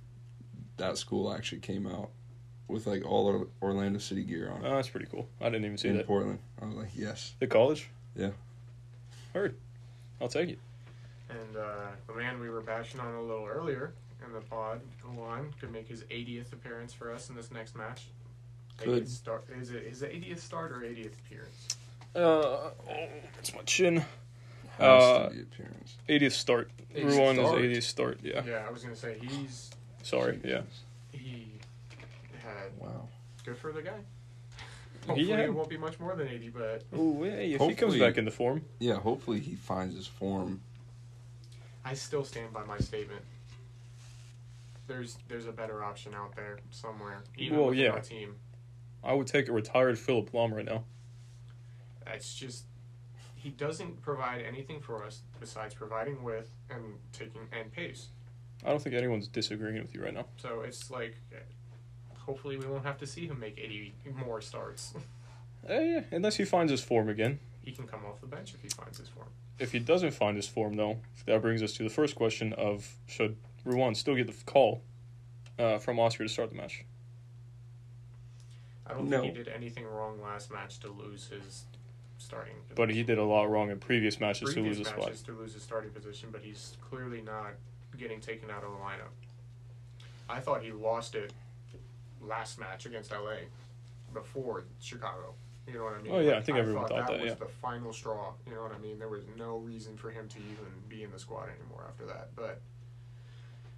that 0.77 0.97
school 0.97 1.31
actually 1.33 1.59
came 1.61 1.85
out 1.87 2.09
with 2.67 2.87
like 2.87 3.05
all 3.05 3.27
Or- 3.27 3.47
Orlando 3.61 3.99
City 3.99 4.23
gear 4.23 4.49
on. 4.49 4.65
Oh, 4.65 4.75
that's 4.75 4.89
pretty 4.89 5.05
cool. 5.07 5.27
I 5.39 5.45
didn't 5.45 5.65
even 5.65 5.77
see 5.77 5.89
it. 5.89 5.91
in 5.91 5.97
that. 5.97 6.07
Portland, 6.07 6.39
I 6.61 6.65
was 6.65 6.75
like, 6.75 6.89
yes. 6.95 7.35
The 7.39 7.47
college. 7.47 7.89
Yeah. 8.15 8.31
Heard. 9.33 9.55
I'll 10.21 10.27
take 10.29 10.49
it. 10.49 10.59
And 11.29 11.57
uh, 11.57 11.87
the 12.07 12.13
man 12.13 12.39
we 12.39 12.49
were 12.49 12.61
bashing 12.61 12.99
on 12.99 13.13
a 13.15 13.21
little 13.21 13.45
earlier 13.45 13.93
in 14.25 14.31
the 14.33 14.41
pod, 14.41 14.81
Ruan, 15.03 15.51
could 15.59 15.71
make 15.71 15.87
his 15.87 16.03
80th 16.03 16.53
appearance 16.53 16.93
for 16.93 17.11
us 17.11 17.29
in 17.29 17.35
this 17.35 17.51
next 17.51 17.75
match. 17.75 18.05
Could. 18.77 19.03
80th 19.03 19.07
start 19.09 19.45
is 19.59 19.71
it 19.71 19.83
his 19.87 20.01
80th 20.01 20.39
start 20.39 20.71
or 20.71 20.79
80th 20.81 21.13
appearance? 21.25 21.67
Uh, 22.15 22.19
oh, 22.19 22.71
it's 23.39 23.53
my 23.53 23.61
chin. 23.63 24.03
Has 24.77 25.03
Uh, 25.03 25.29
to 25.29 25.35
be 25.35 25.41
appearance. 25.41 25.97
80th 26.09 26.31
start. 26.33 26.71
80th 26.93 27.03
Ruan 27.17 27.39
is 27.39 27.49
80th 27.77 27.83
start. 27.83 28.19
Yeah. 28.23 28.43
Yeah, 28.45 28.65
I 28.67 28.71
was 28.71 28.83
gonna 28.83 28.95
say 28.95 29.17
he's 29.19 29.69
Sorry. 30.01 30.39
Yeah. 30.43 30.63
he 31.11 31.59
had 32.41 32.77
Wow. 32.79 33.07
good 33.45 33.57
for 33.57 33.71
the 33.71 33.81
guy. 33.81 33.99
He 33.99 35.07
Hopefully 35.07 35.27
had- 35.31 35.39
it 35.41 35.53
won't 35.53 35.69
be 35.69 35.77
much 35.77 35.99
more 35.99 36.15
than 36.15 36.27
80, 36.27 36.49
but 36.49 36.83
Oh, 36.93 37.23
hey, 37.23 37.51
if 37.53 37.59
he 37.61 37.67
comes 37.67 37.79
Hopefully- 37.79 37.99
back 37.99 38.17
into 38.17 38.31
form. 38.31 38.65
Yeah, 38.79 38.95
hopefully 38.99 39.39
he 39.41 39.55
finds 39.55 39.95
his 39.95 40.07
form. 40.07 40.61
I 41.85 41.93
still 41.93 42.23
stand 42.23 42.53
by 42.53 42.63
my 42.63 42.77
statement. 42.79 43.23
There's 44.87 45.17
there's 45.27 45.45
a 45.45 45.51
better 45.51 45.83
option 45.83 46.13
out 46.13 46.35
there 46.35 46.59
somewhere, 46.71 47.23
even 47.37 47.57
Well, 47.57 47.67
within 47.69 47.83
yeah. 47.85 47.91
our 47.91 48.01
team. 48.01 48.37
I 49.03 49.13
would 49.13 49.27
take 49.27 49.47
a 49.47 49.51
retired 49.51 49.97
Philipp 49.99 50.31
Lahm 50.31 50.51
right 50.53 50.65
now. 50.65 50.83
That's 52.05 52.33
just 52.35 52.65
he 53.43 53.49
doesn't 53.49 54.01
provide 54.01 54.41
anything 54.41 54.79
for 54.79 55.03
us 55.03 55.21
besides 55.39 55.73
providing 55.73 56.23
width 56.23 56.49
and 56.69 56.95
taking 57.11 57.41
and 57.51 57.69
pace. 57.73 58.07
I 58.65 58.69
don't 58.69 58.81
think 58.81 58.95
anyone's 58.95 59.27
disagreeing 59.27 59.81
with 59.81 59.93
you 59.93 60.01
right 60.01 60.13
now. 60.13 60.25
So 60.37 60.61
it's 60.61 60.89
like, 60.89 61.17
hopefully 62.17 62.55
we 62.55 62.65
won't 62.65 62.85
have 62.85 62.97
to 62.99 63.05
see 63.05 63.27
him 63.27 63.39
make 63.41 63.57
80 63.57 63.93
more 64.25 64.41
starts. 64.41 64.93
Eh, 65.65 66.01
unless 66.11 66.35
he 66.35 66.43
finds 66.43 66.69
his 66.69 66.81
form 66.83 67.07
again. 67.07 67.39
he 67.61 67.71
can 67.71 67.87
come 67.87 68.01
off 68.05 68.19
the 68.19 68.27
bench 68.27 68.53
if 68.53 68.61
he 68.61 68.67
finds 68.67 68.97
his 68.97 69.07
form. 69.07 69.27
If 69.59 69.71
he 69.71 69.79
doesn't 69.79 70.11
find 70.11 70.35
his 70.35 70.45
form, 70.45 70.75
though, 70.75 70.97
that 71.25 71.41
brings 71.41 71.63
us 71.63 71.71
to 71.77 71.83
the 71.83 71.89
first 71.89 72.15
question 72.15 72.51
of 72.51 72.85
should 73.07 73.37
Ruan 73.63 73.95
still 73.95 74.13
get 74.15 74.27
the 74.27 74.33
call 74.43 74.81
uh, 75.57 75.77
from 75.77 75.99
Oscar 75.99 76.23
to 76.23 76.29
start 76.29 76.49
the 76.49 76.57
match? 76.57 76.83
I 78.85 78.93
don't 78.93 79.07
No. 79.09 79.21
think 79.21 79.37
he 79.37 79.43
did 79.43 79.53
anything 79.53 79.85
wrong 79.85 80.21
last 80.21 80.51
match 80.51 80.81
to 80.81 80.89
lose 80.89 81.29
his 81.29 81.63
starting. 82.23 82.55
But 82.75 82.89
he 82.89 83.03
did 83.03 83.17
a 83.17 83.23
lot 83.23 83.49
wrong 83.49 83.69
in 83.69 83.79
previous 83.79 84.19
matches 84.19 84.53
previous 84.53 84.77
to 84.77 84.79
lose 84.79 84.87
a 84.87 84.89
spot. 84.89 85.05
matches 85.05 85.21
to 85.23 85.31
lose 85.33 85.53
his 85.53 85.63
starting 85.63 85.91
position, 85.91 86.29
but 86.31 86.41
he's 86.41 86.77
clearly 86.81 87.21
not 87.21 87.53
getting 87.97 88.19
taken 88.19 88.49
out 88.49 88.63
of 88.63 88.71
the 88.71 88.77
lineup. 88.77 89.11
I 90.29 90.39
thought 90.39 90.63
he 90.63 90.71
lost 90.71 91.15
it 91.15 91.33
last 92.21 92.59
match 92.59 92.85
against 92.85 93.11
LA 93.11 93.47
before 94.13 94.63
Chicago. 94.79 95.33
You 95.67 95.75
know 95.75 95.83
what 95.85 95.93
I 95.93 96.01
mean? 96.01 96.13
Oh, 96.13 96.19
yeah, 96.19 96.37
I 96.37 96.41
think 96.41 96.57
everyone 96.57 96.87
thought 96.87 97.07
thought 97.07 97.07
that, 97.07 97.21
was 97.21 97.29
yeah. 97.29 97.35
the 97.35 97.45
final 97.45 97.93
straw. 97.93 98.33
You 98.45 98.53
know 98.53 98.63
what 98.63 98.73
I 98.73 98.79
mean? 98.79 98.99
There 98.99 99.07
was 99.07 99.23
no 99.37 99.57
reason 99.57 99.95
for 99.95 100.09
him 100.09 100.27
to 100.29 100.37
even 100.37 100.65
be 100.89 101.03
in 101.03 101.11
the 101.11 101.19
squad 101.19 101.47
anymore 101.57 101.85
after 101.87 102.05
that. 102.05 102.29
But 102.35 102.61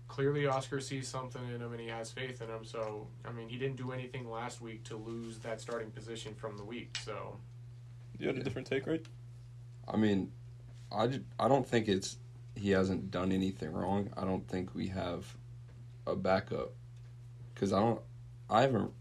clearly, 0.08 0.48
Oscar 0.48 0.80
sees 0.80 1.08
something 1.08 1.42
in 1.54 1.62
him 1.62 1.72
and 1.72 1.80
he 1.80 1.88
has 1.88 2.12
faith 2.12 2.42
in 2.42 2.48
him. 2.48 2.64
So 2.66 3.08
I 3.24 3.32
mean, 3.32 3.50
he 3.50 3.58
didn't 3.58 3.76
do 3.76 3.92
anything 3.92 4.30
last 4.30 4.62
week 4.62 4.84
to 4.86 4.96
lose 4.96 5.38
that 5.40 5.62
starting 5.62 5.92
position 5.92 6.34
from 6.34 6.58
the 6.58 6.64
week. 6.64 6.98
So 7.04 7.38
You 8.20 8.28
had 8.28 8.38
a 8.38 8.44
different 8.44 8.68
take, 8.68 8.88
right? 8.88 9.04
I 9.88 9.98
mean, 9.98 10.32
I, 10.92 11.08
ju- 11.08 11.24
I 11.40 11.48
don't 11.48 11.68
think 11.68 11.88
it's 11.88 12.18
he 12.56 12.72
hasn't 12.72 13.12
done 13.12 13.32
anything 13.32 13.72
wrong. 13.74 14.10
I 14.16 14.24
don't 14.24 14.48
think 14.48 14.74
we 14.74 14.88
have 14.88 15.26
a 16.08 16.16
backup 16.16 16.72
because 17.54 17.74
I 17.74 17.80
don't. 17.80 18.02
I 18.50 18.62
haven't. 18.62 18.92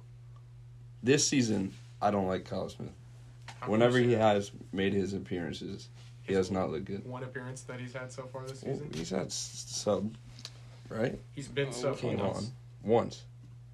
This 1.03 1.27
season, 1.27 1.73
I 2.01 2.11
don't 2.11 2.27
like 2.27 2.45
Kyle 2.45 2.69
Smith. 2.69 2.89
how 3.47 3.67
can 3.67 3.73
Whenever 3.73 4.01
you 4.01 4.09
he 4.09 4.15
has 4.15 4.51
made 4.73 4.93
his 4.95 5.13
appearances, 5.15 5.89
he 6.23 6.33
has 6.35 6.51
not 6.51 6.71
looked 6.71 6.87
good. 6.87 7.05
one 7.07 7.23
appearance 7.23 7.61
that 7.63 7.79
he's 7.79 7.93
had 7.93 8.11
so 8.11 8.27
far 8.33 8.43
this 8.47 8.63
Well, 8.63 8.75
season, 8.75 8.91
he's 8.95 9.11
had 9.11 9.27
s- 9.27 9.65
sub, 9.69 10.15
right? 10.89 11.19
he's 11.35 11.49
been 11.49 11.69
Oh, 11.69 11.73
sub 11.73 12.01
Come 12.01 12.17
once 12.17 12.39
on, 12.39 12.45
once. 12.83 13.23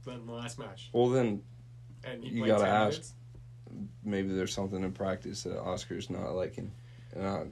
in 0.09 0.27
the 0.27 0.33
last 0.33 0.59
match, 0.59 0.91
Well, 0.93 1.09
then 1.09 1.43
and 2.05 2.25
he 2.25 2.31
You 2.31 2.47
gotta 2.47 2.67
ask. 2.67 2.91
minutes. 2.93 3.15
Maybe 4.05 4.29
there's 4.35 4.53
something 4.53 4.83
in 4.83 4.93
practice 4.93 5.43
that 5.45 5.61
Oscar's 5.61 6.11
not 6.11 6.33
liking. 6.35 6.71
And 7.15 7.27
I, 7.27 7.45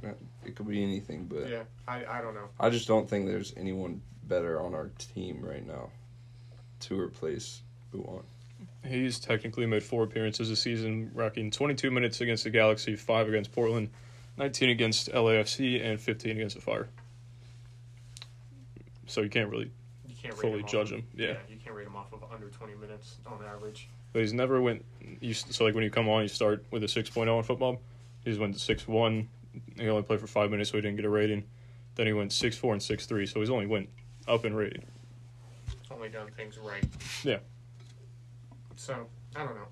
it 0.45 0.55
could 0.55 0.69
be 0.69 0.83
anything, 0.83 1.25
but 1.27 1.49
Yeah, 1.49 1.63
I, 1.87 2.05
I 2.07 2.21
don't 2.21 2.35
know. 2.35 2.49
I 2.61 2.71
just 2.71 2.87
don't 2.87 3.09
think 3.09 3.27
there's 3.27 3.53
anyone 3.57 4.01
better 4.25 4.61
on 4.61 4.75
our 4.75 4.91
team 4.99 5.41
right 5.43 5.67
now 5.67 5.91
to 6.81 6.99
replace 6.99 7.63
Ruan. 7.93 8.23
He's 8.87 9.19
technically 9.19 9.67
made 9.67 9.83
four 9.83 10.05
appearances 10.05 10.49
this 10.49 10.61
season, 10.61 11.11
racking 11.15 11.51
22 11.51 11.91
minutes 11.91 12.21
against 12.21 12.45
the 12.45 12.51
Galaxy, 12.51 12.95
5 12.95 13.29
against 13.29 13.51
Portland, 13.53 13.91
19 14.37 14.71
against 14.71 15.11
LAFC, 15.11 15.85
and 15.85 16.01
15 16.01 16.31
against 16.37 16.55
the 16.55 16.63
Fire. 16.63 16.89
So 19.07 19.23
you 19.23 19.29
can't 19.31 19.51
really, 19.51 19.71
You 20.07 20.15
can't 20.23 20.35
Fully 20.35 20.61
him 20.61 20.67
judge 20.69 20.93
of- 20.93 20.99
him, 20.99 21.07
yeah. 21.15 21.37
you 21.49 21.57
can't 21.57 21.75
rate 21.75 21.87
him 21.87 21.97
off 21.97 22.13
of 22.13 22.23
under 22.33 22.49
20 22.49 22.75
minutes 22.77 23.17
on 23.27 23.39
average. 23.45 23.89
But 24.12 24.21
he's 24.21 24.33
never 24.33 24.61
went. 24.61 24.85
You, 25.21 25.35
so 25.35 25.65
like 25.65 25.75
when 25.75 25.85
you 25.85 25.91
come 25.91 26.09
on, 26.09 26.23
you 26.23 26.29
start 26.29 26.65
with 26.71 26.83
a 26.83 26.87
6.0 26.87 27.37
in 27.37 27.43
football. 27.43 27.81
He's 28.25 28.38
went 28.38 28.59
to 28.59 28.75
6-1. 28.77 29.27
He 29.77 29.88
only 29.88 30.03
played 30.03 30.21
for 30.21 30.27
five 30.27 30.50
minutes, 30.50 30.71
so 30.71 30.77
he 30.77 30.83
didn't 30.83 30.97
get 30.97 31.05
a 31.05 31.11
rating. 31.11 31.45
Then 31.95 32.07
he 32.07 32.12
went 32.12 32.31
6-4 32.31 32.73
and 32.73 32.81
6-3, 32.81 33.29
so 33.29 33.41
he's 33.41 33.50
only 33.50 33.67
went 33.67 33.88
up 34.27 34.45
in 34.45 34.55
rating. 34.55 34.85
Only 35.91 36.09
done 36.09 36.29
things 36.37 36.59
right. 36.59 36.85
Yeah. 37.25 37.38
So 38.77 39.07
I 39.35 39.45
don't 39.45 39.57
know. 39.57 39.69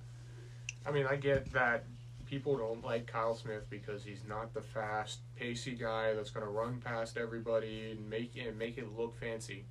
I 0.86 0.90
mean, 0.90 1.06
I 1.06 1.16
get 1.16 1.52
that 1.52 1.84
people 2.26 2.56
don't 2.56 2.84
like 2.84 3.06
Kyle 3.06 3.34
Smith 3.34 3.68
because 3.70 4.04
he's 4.04 4.22
not 4.28 4.52
the 4.52 4.60
fast, 4.60 5.20
pacey 5.36 5.74
guy 5.74 6.12
that's 6.14 6.30
going 6.30 6.44
to 6.44 6.50
run 6.50 6.80
past 6.80 7.16
everybody 7.16 7.92
and 7.92 8.08
make 8.10 8.32
and 8.36 8.58
make 8.58 8.78
it 8.78 8.96
look 8.96 9.18
fancy. 9.18 9.64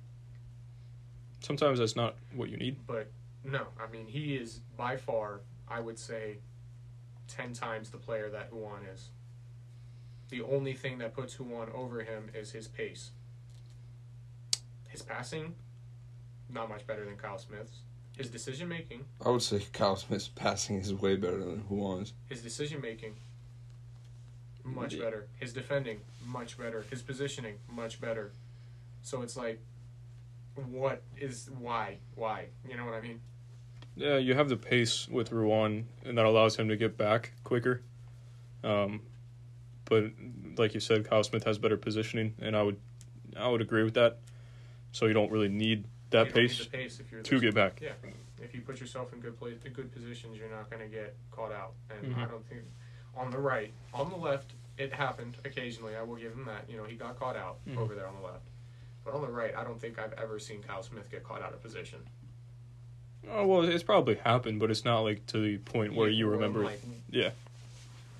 Sometimes 1.40 1.78
that's 1.78 1.96
not 1.96 2.16
what 2.34 2.48
you 2.48 2.56
need. 2.56 2.76
But 2.86 3.10
no, 3.46 3.66
I 3.80 3.90
mean, 3.90 4.06
he 4.06 4.36
is 4.36 4.60
by 4.76 4.96
far, 4.96 5.40
I 5.68 5.80
would 5.80 5.98
say, 5.98 6.38
ten 7.28 7.52
times 7.52 7.90
the 7.90 7.98
player 7.98 8.28
that 8.30 8.52
Ruan 8.52 8.84
is. 8.92 9.08
The 10.28 10.42
only 10.42 10.74
thing 10.74 10.98
that 10.98 11.14
puts 11.14 11.38
Ruan 11.38 11.68
over 11.74 12.00
him 12.02 12.30
is 12.34 12.50
his 12.50 12.66
pace. 12.66 13.10
His 14.88 15.02
passing, 15.02 15.54
not 16.48 16.68
much 16.68 16.86
better 16.86 17.04
than 17.04 17.16
Kyle 17.16 17.38
Smith's. 17.38 17.78
His 18.16 18.30
decision 18.30 18.66
making, 18.68 19.04
I 19.24 19.28
would 19.28 19.42
say 19.42 19.64
Kyle 19.72 19.94
Smith's 19.96 20.28
passing 20.28 20.76
is 20.78 20.94
way 20.94 21.16
better 21.16 21.38
than 21.38 21.64
Ruan's. 21.68 22.14
his 22.28 22.40
decision 22.42 22.80
making, 22.80 23.14
much 24.64 24.94
Yeah. 24.94 25.04
better. 25.04 25.28
His 25.38 25.52
defending, 25.52 26.00
much 26.24 26.56
better. 26.58 26.82
His 26.90 27.02
positioning, 27.02 27.58
much 27.68 28.00
better. 28.00 28.32
So 29.02 29.20
it's 29.22 29.36
like, 29.36 29.60
what 30.54 31.02
is 31.18 31.50
why? 31.58 31.98
Why? 32.14 32.46
You 32.66 32.76
know 32.78 32.86
what 32.86 32.94
I 32.94 33.02
mean? 33.02 33.20
Yeah, 33.96 34.18
you 34.18 34.34
have 34.34 34.48
the 34.50 34.56
pace 34.56 35.08
with 35.08 35.32
Ruan, 35.32 35.86
and 36.04 36.18
that 36.18 36.26
allows 36.26 36.56
him 36.56 36.68
to 36.68 36.76
get 36.76 36.98
back 36.98 37.32
quicker. 37.44 37.80
Um, 38.62 39.00
but 39.86 40.04
like 40.56 40.74
you 40.74 40.80
said, 40.80 41.08
Kyle 41.08 41.24
Smith 41.24 41.44
has 41.44 41.56
better 41.58 41.76
positioning, 41.78 42.34
and 42.40 42.54
I 42.54 42.62
would, 42.62 42.76
I 43.36 43.48
would 43.48 43.62
agree 43.62 43.84
with 43.84 43.94
that. 43.94 44.18
So 44.92 45.06
you 45.06 45.14
don't 45.14 45.30
really 45.30 45.48
need 45.48 45.84
that 46.10 46.32
don't 46.32 46.36
need 46.36 46.72
pace 46.72 47.00
if 47.00 47.10
you're 47.10 47.22
to 47.22 47.40
get 47.40 47.54
back. 47.54 47.80
Yeah, 47.82 47.92
if 48.42 48.54
you 48.54 48.60
put 48.60 48.80
yourself 48.80 49.12
in 49.12 49.20
good 49.20 49.38
place, 49.38 49.56
good 49.72 49.92
positions, 49.92 50.38
you're 50.38 50.50
not 50.50 50.70
going 50.70 50.82
to 50.82 50.88
get 50.88 51.16
caught 51.30 51.52
out. 51.52 51.72
And 51.90 52.14
Mhm. 52.14 52.18
I 52.18 52.26
don't 52.26 52.46
think 52.46 52.62
on 53.16 53.30
the 53.30 53.38
right, 53.38 53.72
on 53.94 54.10
the 54.10 54.16
left, 54.16 54.52
it 54.78 54.92
happened 54.92 55.36
occasionally. 55.44 55.96
I 55.96 56.02
will 56.02 56.16
give 56.16 56.32
him 56.32 56.44
that. 56.46 56.68
You 56.68 56.76
know, 56.76 56.84
he 56.84 56.96
got 56.96 57.18
caught 57.18 57.36
out 57.36 57.58
Mhm. 57.66 57.78
over 57.78 57.94
there 57.94 58.06
on 58.06 58.14
the 58.14 58.20
left. 58.20 58.46
But 59.04 59.14
on 59.14 59.22
the 59.22 59.28
right, 59.28 59.54
I 59.56 59.64
don't 59.64 59.80
think 59.80 59.98
I've 59.98 60.12
ever 60.14 60.38
seen 60.38 60.62
Kyle 60.62 60.82
Smith 60.82 61.10
get 61.10 61.22
caught 61.24 61.40
out 61.42 61.52
of 61.54 61.62
position. 61.62 62.00
Oh 63.32 63.46
well, 63.46 63.64
it's 63.64 63.82
probably 63.82 64.16
happened, 64.16 64.60
but 64.60 64.70
it's 64.70 64.84
not 64.84 65.00
like 65.00 65.26
to 65.26 65.40
the 65.40 65.58
point 65.58 65.94
where 65.94 66.08
you 66.08 66.28
remember. 66.28 66.64
like 66.64 66.80
yeah. 67.10 67.30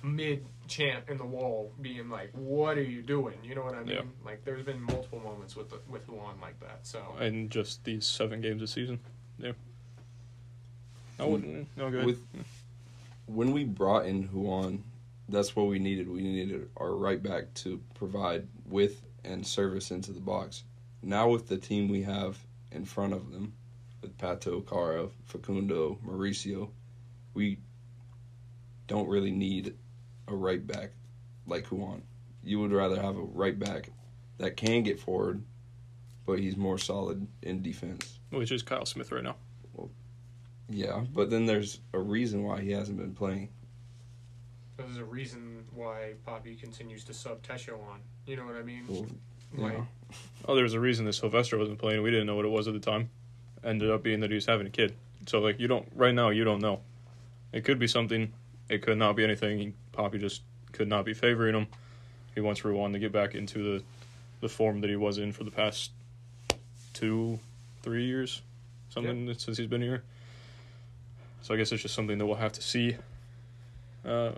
mid 0.03 0.45
chant 0.67 1.05
in 1.07 1.17
the 1.17 1.25
wall, 1.25 1.71
being 1.81 2.09
like, 2.09 2.31
"What 2.33 2.77
are 2.77 2.83
you 2.83 3.01
doing?" 3.01 3.35
You 3.43 3.55
know 3.55 3.63
what 3.63 3.75
I 3.75 3.83
mean? 3.83 3.95
Yeah. 3.95 4.01
Like, 4.25 4.43
there's 4.43 4.65
been 4.65 4.81
multiple 4.81 5.19
moments 5.19 5.55
with 5.55 5.69
the, 5.69 5.79
with 5.87 6.07
Ruan 6.07 6.39
like 6.41 6.59
that. 6.59 6.79
So 6.83 7.01
in 7.19 7.49
just 7.49 7.83
these 7.83 8.05
seven 8.05 8.41
games 8.41 8.61
this 8.61 8.71
season. 8.71 8.99
Yeah. 9.39 9.53
I 11.19 11.23
hmm. 11.23 11.31
wouldn't. 11.31 11.67
No 11.77 11.89
good. 11.89 12.05
With 12.05 12.23
when 13.27 13.51
we 13.51 13.63
brought 13.63 14.05
in 14.05 14.29
Ruan, 14.31 14.83
that's 15.29 15.55
what 15.55 15.67
we 15.67 15.79
needed. 15.79 16.09
We 16.09 16.21
needed 16.21 16.69
our 16.77 16.91
right 16.91 17.21
back 17.21 17.53
to 17.55 17.81
provide 17.95 18.47
width 18.65 19.01
and 19.23 19.45
service 19.45 19.91
into 19.91 20.11
the 20.11 20.19
box. 20.19 20.63
Now 21.01 21.29
with 21.29 21.47
the 21.47 21.57
team 21.57 21.89
we 21.89 22.01
have 22.03 22.37
in 22.71 22.85
front 22.85 23.13
of 23.13 23.31
them, 23.31 23.53
with 24.01 24.17
Pato, 24.17 24.67
Kara, 24.67 25.07
Facundo, 25.25 25.97
Mauricio, 26.05 26.69
we 27.33 27.59
don't 28.87 29.07
really 29.07 29.31
need 29.31 29.75
a 30.27 30.35
right 30.35 30.65
back 30.65 30.91
like 31.45 31.71
Ruan. 31.71 32.01
You 32.43 32.59
would 32.59 32.71
rather 32.71 33.01
have 33.01 33.17
a 33.17 33.21
right 33.21 33.57
back 33.57 33.89
that 34.37 34.55
can 34.57 34.83
get 34.83 34.99
forward, 34.99 35.43
but 36.25 36.39
he's 36.39 36.55
more 36.55 36.77
solid 36.77 37.25
in 37.41 37.61
defense. 37.61 38.19
Which 38.29 38.51
is 38.51 38.61
Kyle 38.63 38.85
Smith 38.85 39.11
right 39.11 39.23
now. 39.23 39.35
Well, 39.73 39.89
Yeah, 40.69 41.03
but 41.13 41.29
then 41.29 41.45
there's 41.45 41.79
a 41.93 41.99
reason 41.99 42.43
why 42.43 42.61
he 42.61 42.71
hasn't 42.71 42.97
been 42.97 43.13
playing. 43.15 43.49
there's 44.77 44.97
a 44.97 45.03
reason 45.05 45.65
why 45.73 46.13
Poppy 46.25 46.55
continues 46.55 47.03
to 47.05 47.13
sub 47.13 47.41
Tesho 47.41 47.73
on. 47.89 47.99
You 48.25 48.37
know 48.37 48.45
what 48.45 48.55
I 48.55 48.61
mean? 48.63 48.85
Well, 48.87 49.07
Like, 49.55 49.73
yeah. 49.73 49.83
Oh, 50.45 50.55
there 50.55 50.63
was 50.63 50.73
a 50.73 50.79
reason 50.79 51.05
that 51.05 51.13
Silvester 51.13 51.57
wasn't 51.57 51.79
playing. 51.79 52.01
We 52.03 52.11
didn't 52.11 52.27
know 52.27 52.35
what 52.35 52.45
it 52.45 52.49
was 52.51 52.67
at 52.67 52.73
the 52.73 52.79
time. 52.79 53.09
Ended 53.67 53.91
up 53.91 54.01
being 54.01 54.21
that 54.21 54.29
he 54.29 54.35
was 54.35 54.45
having 54.45 54.65
a 54.65 54.69
kid. 54.69 54.95
So 55.25 55.39
like 55.39 55.59
you 55.59 55.67
don't 55.67 55.85
right 55.93 56.15
now 56.15 56.29
you 56.29 56.45
don't 56.45 56.61
know. 56.61 56.79
It 57.51 57.65
could 57.65 57.79
be 57.79 57.87
something. 57.87 58.31
It 58.69 58.81
could 58.81 58.97
not 58.97 59.17
be 59.17 59.25
anything. 59.25 59.73
Poppy 59.91 60.19
just 60.19 60.41
could 60.71 60.87
not 60.87 61.03
be 61.03 61.13
favoring 61.13 61.53
him. 61.53 61.67
He 62.33 62.39
wants 62.39 62.63
Ruan 62.63 62.93
to 62.93 62.99
get 62.99 63.11
back 63.11 63.35
into 63.35 63.61
the 63.61 63.83
the 64.39 64.47
form 64.47 64.79
that 64.81 64.89
he 64.89 64.95
was 64.95 65.17
in 65.17 65.33
for 65.33 65.43
the 65.43 65.51
past 65.51 65.91
two, 66.93 67.39
three 67.81 68.05
years, 68.05 68.41
something 68.89 69.33
since 69.37 69.57
he's 69.57 69.67
been 69.67 69.81
here. 69.81 70.03
So 71.41 71.53
I 71.53 71.57
guess 71.57 71.71
it's 71.71 71.81
just 71.81 71.93
something 71.93 72.17
that 72.17 72.25
we'll 72.25 72.35
have 72.35 72.53
to 72.53 72.61
see. 72.61 72.95
Uh, 74.05 74.31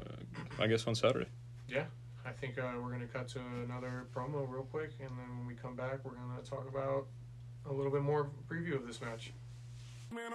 I 0.60 0.68
guess 0.68 0.88
on 0.88 0.96
Saturday. 0.96 1.28
Yeah, 1.68 1.84
I 2.26 2.32
think 2.32 2.58
uh, 2.58 2.72
we're 2.82 2.90
going 2.90 3.02
to 3.02 3.08
cut 3.08 3.28
to 3.30 3.40
another 3.64 4.08
promo 4.16 4.50
real 4.50 4.64
quick, 4.64 4.92
and 5.00 5.10
then 5.10 5.38
when 5.38 5.48
we 5.48 5.54
come 5.54 5.76
back, 5.76 6.04
we're 6.04 6.12
going 6.12 6.44
to 6.44 6.50
talk 6.50 6.68
about 6.68 7.06
a 7.66 7.74
little 7.74 7.92
bit 7.92 8.02
more 8.02 8.30
preview 8.50 8.76
of 8.76 8.86
this 8.88 9.02
match. 9.02 9.34
Man, 10.12 10.34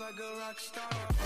like 0.00 0.18
a 0.18 0.38
rock 0.38 0.58
star. 0.58 1.19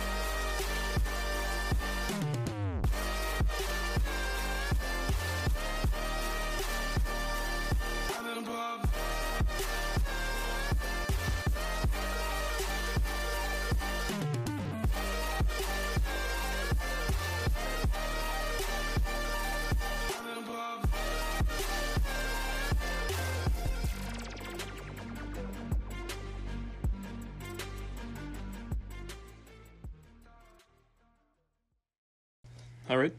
All 32.94 33.00
right. 33.00 33.12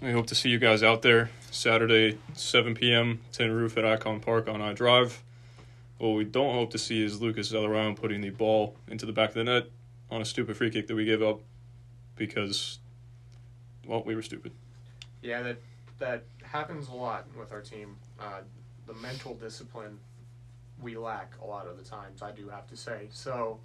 We 0.00 0.12
hope 0.12 0.28
to 0.28 0.34
see 0.34 0.48
you 0.48 0.58
guys 0.58 0.82
out 0.82 1.02
there 1.02 1.28
Saturday, 1.50 2.16
7 2.32 2.74
p.m. 2.74 3.20
Tin 3.32 3.52
Roof 3.52 3.76
at 3.76 3.84
Icon 3.84 4.18
Park 4.18 4.48
on 4.48 4.62
I 4.62 4.72
Drive. 4.72 5.22
What 5.98 6.12
we 6.12 6.24
don't 6.24 6.54
hope 6.54 6.70
to 6.70 6.78
see 6.78 7.04
is 7.04 7.20
Lucas 7.20 7.52
Zelarayán 7.52 7.96
putting 7.96 8.22
the 8.22 8.30
ball 8.30 8.76
into 8.88 9.04
the 9.04 9.12
back 9.12 9.28
of 9.28 9.34
the 9.34 9.44
net 9.44 9.66
on 10.10 10.22
a 10.22 10.24
stupid 10.24 10.56
free 10.56 10.70
kick 10.70 10.86
that 10.86 10.94
we 10.94 11.04
gave 11.04 11.20
up 11.20 11.40
because, 12.16 12.78
well, 13.86 14.02
we 14.04 14.14
were 14.14 14.22
stupid. 14.22 14.52
Yeah, 15.20 15.42
that 15.42 15.58
that 15.98 16.22
happens 16.42 16.88
a 16.88 16.94
lot 16.94 17.26
with 17.38 17.52
our 17.52 17.60
team. 17.60 17.96
Uh, 18.18 18.40
the 18.86 18.94
mental 18.94 19.34
discipline 19.34 19.98
we 20.80 20.96
lack 20.96 21.34
a 21.42 21.44
lot 21.44 21.66
of 21.66 21.76
the 21.76 21.84
times. 21.84 22.22
I 22.22 22.30
do 22.30 22.48
have 22.48 22.66
to 22.68 22.76
say. 22.78 23.08
So 23.10 23.60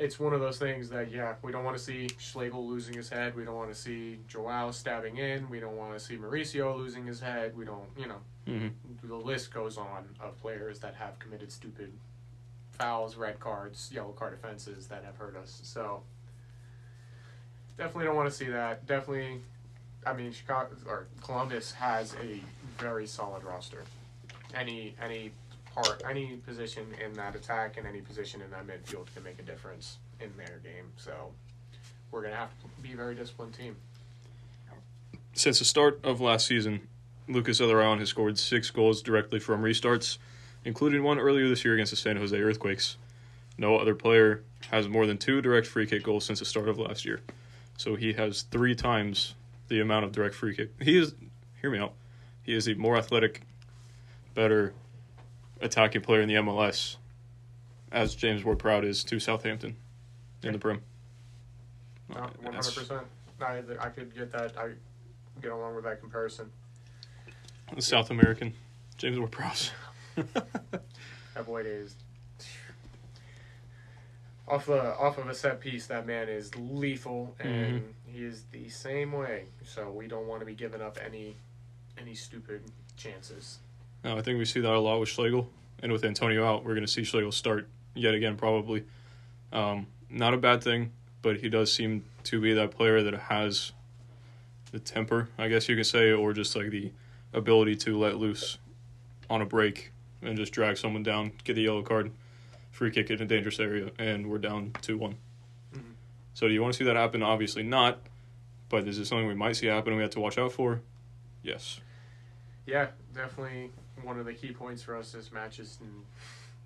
it's 0.00 0.18
one 0.18 0.32
of 0.32 0.40
those 0.40 0.58
things 0.58 0.88
that 0.88 1.10
yeah, 1.10 1.34
we 1.42 1.52
don't 1.52 1.64
want 1.64 1.76
to 1.76 1.82
see 1.82 2.08
Schlegel 2.18 2.66
losing 2.66 2.94
his 2.94 3.08
head. 3.08 3.36
We 3.36 3.44
don't 3.44 3.54
want 3.54 3.70
to 3.70 3.74
see 3.78 4.18
Joao 4.28 4.70
stabbing 4.70 5.18
in. 5.18 5.48
We 5.50 5.60
don't 5.60 5.76
want 5.76 5.92
to 5.92 6.00
see 6.00 6.16
Mauricio 6.16 6.76
losing 6.76 7.06
his 7.06 7.20
head. 7.20 7.56
We 7.56 7.64
don't, 7.64 7.88
you 7.96 8.06
know, 8.08 8.16
Mm-hmm. 8.48 9.06
the 9.06 9.14
list 9.14 9.52
goes 9.52 9.76
on 9.76 10.08
of 10.18 10.36
players 10.40 10.80
that 10.80 10.94
have 10.94 11.18
committed 11.18 11.52
stupid 11.52 11.92
fouls, 12.70 13.16
red 13.16 13.38
cards, 13.38 13.90
yellow 13.92 14.12
card 14.12 14.32
offenses 14.32 14.86
that 14.86 15.04
have 15.04 15.16
hurt 15.16 15.36
us. 15.36 15.60
So 15.62 16.02
definitely 17.76 18.06
don't 18.06 18.16
want 18.16 18.30
to 18.30 18.34
see 18.34 18.46
that. 18.48 18.86
Definitely, 18.86 19.42
I 20.06 20.14
mean, 20.14 20.32
Chicago 20.32 20.70
or 20.86 21.06
Columbus 21.22 21.72
has 21.72 22.14
a 22.22 22.40
very 22.78 23.06
solid 23.06 23.44
roster. 23.44 23.84
Any 24.54 24.94
any 25.00 25.32
part, 25.74 26.02
any 26.08 26.36
position 26.36 26.86
in 27.04 27.12
that 27.14 27.34
attack 27.34 27.76
and 27.76 27.86
any 27.86 28.00
position 28.00 28.40
in 28.42 28.50
that 28.50 28.66
midfield 28.66 29.12
can 29.14 29.22
make 29.22 29.38
a 29.38 29.42
difference 29.42 29.98
in 30.20 30.30
their 30.36 30.60
game. 30.62 30.86
So 30.96 31.32
we're 32.10 32.22
gonna 32.22 32.36
have 32.36 32.50
to 32.60 32.82
be 32.82 32.92
a 32.92 32.96
very 32.96 33.14
disciplined 33.14 33.54
team. 33.54 33.76
Since 35.32 35.60
the 35.60 35.64
start 35.64 36.00
of 36.04 36.20
last 36.20 36.46
season, 36.46 36.88
Lucas 37.28 37.60
Zelarayán 37.60 38.00
has 38.00 38.08
scored 38.08 38.38
six 38.38 38.70
goals 38.70 39.02
directly 39.02 39.38
from 39.38 39.62
restarts, 39.62 40.18
including 40.64 41.02
one 41.02 41.18
earlier 41.18 41.48
this 41.48 41.64
year 41.64 41.74
against 41.74 41.90
the 41.90 41.96
San 41.96 42.16
Jose 42.16 42.36
Earthquakes. 42.36 42.96
No 43.56 43.76
other 43.76 43.94
player 43.94 44.42
has 44.70 44.88
more 44.88 45.06
than 45.06 45.18
two 45.18 45.40
direct 45.40 45.66
free 45.66 45.86
kick 45.86 46.02
goals 46.02 46.24
since 46.24 46.40
the 46.40 46.44
start 46.44 46.68
of 46.68 46.78
last 46.78 47.04
year. 47.04 47.20
So 47.76 47.94
he 47.94 48.12
has 48.14 48.42
three 48.42 48.74
times 48.74 49.34
the 49.68 49.80
amount 49.80 50.04
of 50.04 50.12
direct 50.12 50.34
free 50.34 50.54
kick. 50.54 50.70
He 50.82 50.98
is, 50.98 51.14
hear 51.60 51.70
me 51.70 51.78
out, 51.78 51.94
he 52.42 52.54
is 52.54 52.68
a 52.68 52.74
more 52.74 52.96
athletic, 52.96 53.42
better 54.34 54.74
attacking 55.60 56.02
player 56.02 56.20
in 56.20 56.28
the 56.28 56.34
MLS, 56.36 56.96
as 57.92 58.14
James 58.14 58.44
Ward 58.44 58.58
Prowse 58.58 58.84
is 58.84 59.04
to 59.04 59.18
Southampton 59.18 59.76
in 60.42 60.52
the 60.52 60.58
Prim. 60.58 60.82
Uh, 62.14 62.28
one 62.42 62.54
hundred 62.54 62.74
percent. 62.74 63.02
I 63.40 63.62
I 63.80 63.88
could 63.88 64.14
get 64.14 64.32
that. 64.32 64.56
I 64.58 64.70
get 65.40 65.52
along 65.52 65.74
with 65.74 65.84
that 65.84 66.00
comparison. 66.00 66.50
The 67.74 67.82
South 67.82 68.10
American 68.10 68.52
James 68.96 69.18
Ward 69.18 69.30
Prowse. 69.30 69.70
That 71.34 71.46
boy 71.46 71.62
is 71.62 71.94
off 74.48 74.66
the 74.66 74.96
off 74.96 75.18
of 75.18 75.28
a 75.28 75.34
set 75.34 75.60
piece. 75.60 75.86
That 75.86 76.06
man 76.06 76.28
is 76.28 76.54
lethal, 76.56 77.34
and 77.38 77.80
mm-hmm. 77.80 78.12
he 78.12 78.24
is 78.24 78.44
the 78.52 78.68
same 78.68 79.12
way. 79.12 79.44
So 79.64 79.90
we 79.90 80.08
don't 80.08 80.26
want 80.26 80.40
to 80.40 80.46
be 80.46 80.54
giving 80.54 80.82
up 80.82 80.98
any 81.04 81.36
any 81.98 82.14
stupid 82.14 82.62
chances. 82.96 83.60
No, 84.04 84.16
I 84.16 84.22
think 84.22 84.38
we 84.38 84.44
see 84.44 84.60
that 84.60 84.72
a 84.72 84.80
lot 84.80 84.98
with 84.98 85.08
Schlegel, 85.08 85.50
and 85.82 85.92
with 85.92 86.04
Antonio 86.04 86.44
out, 86.46 86.64
we're 86.64 86.74
going 86.74 86.86
to 86.86 86.92
see 86.92 87.04
Schlegel 87.04 87.32
start 87.32 87.68
yet 87.94 88.14
again, 88.14 88.36
probably. 88.36 88.84
Um, 89.52 89.86
not 90.08 90.32
a 90.32 90.38
bad 90.38 90.62
thing, 90.62 90.92
but 91.22 91.38
he 91.38 91.48
does 91.48 91.72
seem 91.72 92.04
to 92.24 92.40
be 92.40 92.54
that 92.54 92.70
player 92.70 93.02
that 93.02 93.14
has 93.14 93.72
the 94.72 94.78
temper, 94.78 95.28
I 95.36 95.48
guess 95.48 95.68
you 95.68 95.76
could 95.76 95.86
say, 95.86 96.12
or 96.12 96.32
just 96.32 96.54
like 96.56 96.70
the 96.70 96.92
ability 97.32 97.76
to 97.76 97.98
let 97.98 98.16
loose 98.16 98.58
on 99.28 99.42
a 99.42 99.46
break 99.46 99.92
and 100.22 100.36
just 100.36 100.52
drag 100.52 100.76
someone 100.76 101.02
down, 101.02 101.32
get 101.44 101.58
a 101.58 101.60
yellow 101.60 101.82
card, 101.82 102.10
free 102.70 102.90
kick 102.90 103.10
in 103.10 103.20
a 103.20 103.24
dangerous 103.24 103.58
area, 103.58 103.90
and 103.98 104.28
we're 104.30 104.38
down 104.38 104.72
2 104.82 104.96
one 104.96 105.16
Mhm. 105.74 105.94
So, 106.34 106.48
do 106.48 106.54
you 106.54 106.62
want 106.62 106.74
to 106.74 106.78
see 106.78 106.84
that 106.84 106.96
happen? 106.96 107.22
Obviously 107.22 107.62
not, 107.62 108.00
but 108.68 108.86
is 108.86 108.98
it 108.98 109.06
something 109.06 109.26
we 109.26 109.34
might 109.34 109.56
see 109.56 109.66
happen 109.66 109.92
and 109.92 109.96
we 109.96 110.02
have 110.02 110.12
to 110.12 110.20
watch 110.20 110.38
out 110.38 110.52
for? 110.52 110.80
Yes. 111.42 111.80
Yeah, 112.66 112.88
definitely 113.14 113.70
one 114.04 114.18
of 114.18 114.26
the 114.26 114.34
key 114.34 114.52
points 114.52 114.82
for 114.82 114.96
us 114.96 115.12
this 115.12 115.32
match 115.32 115.58
is 115.58 115.78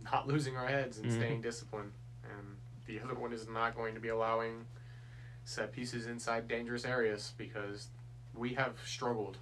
not 0.03 0.27
losing 0.29 0.57
our 0.57 0.67
heads 0.67 0.99
and 0.99 1.07
Mhm. 1.11 1.17
staying 1.17 1.41
disciplined. 1.43 1.93
And 2.25 2.57
the 2.87 3.01
other 3.01 3.15
one 3.15 3.33
is 3.33 3.49
not 3.49 3.75
going 3.77 3.95
to 3.95 4.01
be 4.01 4.09
allowing 4.09 4.67
set 5.45 5.73
pieces 5.73 6.07
inside 6.07 6.49
dangerous 6.49 6.85
areas 6.85 7.33
because 7.37 7.89
we 8.35 8.55
have 8.55 8.79
struggled 8.87 9.39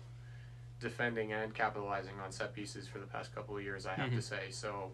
defending 0.81 1.33
and 1.33 1.55
capitalizing 1.55 2.19
on 2.21 2.33
set 2.33 2.53
pieces 2.53 2.89
for 2.89 2.99
the 2.99 3.07
past 3.07 3.33
couple 3.35 3.57
of 3.57 3.63
years, 3.63 3.87
I 3.87 3.95
have 3.95 4.11
to 4.11 4.17
Mhm. 4.17 4.23
say. 4.23 4.51
So 4.51 4.93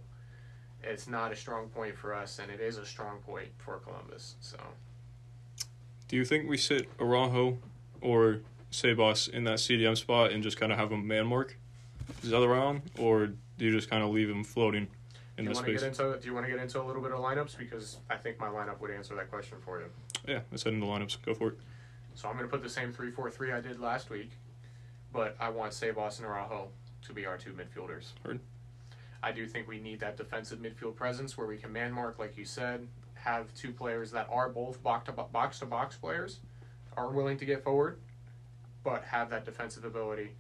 it's 0.83 1.09
not 1.09 1.33
a 1.33 1.37
strong 1.37 1.71
point 1.71 1.97
for 1.97 2.15
us, 2.15 2.39
and 2.39 2.51
it 2.53 2.61
is 2.61 2.77
a 2.77 2.85
strong 2.85 3.21
point 3.23 3.49
for 3.59 3.79
Columbus. 3.79 4.37
So 4.41 4.59
Do 6.09 6.17
you 6.17 6.25
think 6.25 6.49
we 6.49 6.57
sit 6.57 6.89
Araujo 6.99 7.59
or 8.01 8.41
Sebas 8.71 9.29
in 9.29 9.45
that 9.45 9.61
CDM 9.61 9.95
spot 9.97 10.31
and 10.33 10.43
just 10.43 10.57
kind 10.59 10.73
of 10.73 10.79
have 10.79 10.91
a 10.93 10.97
man 10.97 11.27
mark 11.27 11.59
Zelleron, 12.23 12.83
or 12.99 13.27
do 13.27 13.65
you 13.65 13.73
just 13.73 13.91
kind 13.91 14.03
of 14.03 14.11
leave 14.11 14.29
him 14.29 14.45
floating 14.45 14.89
in 15.37 15.45
do 15.45 15.51
you 15.51 15.55
to 15.55 15.55
space? 15.55 15.81
get 15.81 15.89
into 15.89 16.19
do 16.21 16.27
you 16.27 16.35
want 16.35 16.47
to 16.47 16.53
get 16.53 16.61
into 16.61 16.81
a 16.81 16.85
little 16.85 17.03
bit 17.03 17.13
of 17.13 17.19
lineups 17.19 17.57
because 17.57 17.99
I 18.11 18.17
think 18.17 18.39
my 18.39 18.49
lineup 18.49 18.81
would 18.81 18.91
answer 18.91 19.15
that 19.17 19.31
question 19.31 19.59
for 19.65 19.81
you. 19.81 19.87
yeah, 20.27 20.41
let's 20.51 20.63
head 20.65 20.73
into 20.75 20.87
lineups. 20.87 21.23
Go 21.23 21.35
for 21.35 21.49
it. 21.49 21.59
So 22.15 22.29
I'm 22.29 22.37
going 22.37 22.49
to 22.49 22.51
put 22.51 22.63
the 22.63 22.69
same 22.69 22.93
three 22.93 23.11
four 23.11 23.31
three 23.31 23.53
I 23.53 23.61
did 23.61 23.79
last 23.81 24.11
week, 24.11 24.31
but 25.13 25.37
I 25.39 25.51
want 25.51 25.73
Sebas 25.73 26.19
and 26.19 26.27
Araujo 26.27 26.69
to 27.03 27.13
be 27.13 27.27
our 27.27 27.39
two 27.39 27.53
midfielders. 27.53 28.13
Heard. 28.25 28.41
I 29.23 29.33
do 29.33 29.47
think 29.47 29.67
we 29.67 29.81
need 29.81 30.01
that 30.01 30.17
defensive 30.17 30.61
midfield 30.61 30.95
presence 30.95 31.37
where 31.37 31.47
we 31.47 31.57
can 31.57 31.73
man 31.73 31.93
mark, 31.93 32.19
like 32.19 32.37
you 32.37 32.45
said, 32.45 32.87
have 33.15 33.53
two 33.55 33.73
players 33.73 34.11
that 34.13 34.29
are 34.31 34.49
both 34.49 34.83
box 34.83 35.07
to 35.07 35.13
box 35.13 35.59
to 35.61 35.67
box 35.67 35.97
players, 35.97 36.39
are 36.97 37.11
willing 37.11 37.37
to 37.39 37.45
get 37.45 37.65
forward, 37.65 37.99
but 38.85 39.05
have 39.05 39.31
that 39.31 39.45
defensive 39.45 39.85
ability. 39.85 40.31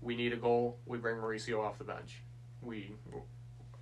We 0.00 0.16
need 0.16 0.32
a 0.32 0.36
goal. 0.36 0.78
We 0.86 0.98
bring 0.98 1.16
Mauricio 1.16 1.60
off 1.64 1.78
the 1.78 1.84
bench. 1.84 2.22
We 2.62 2.94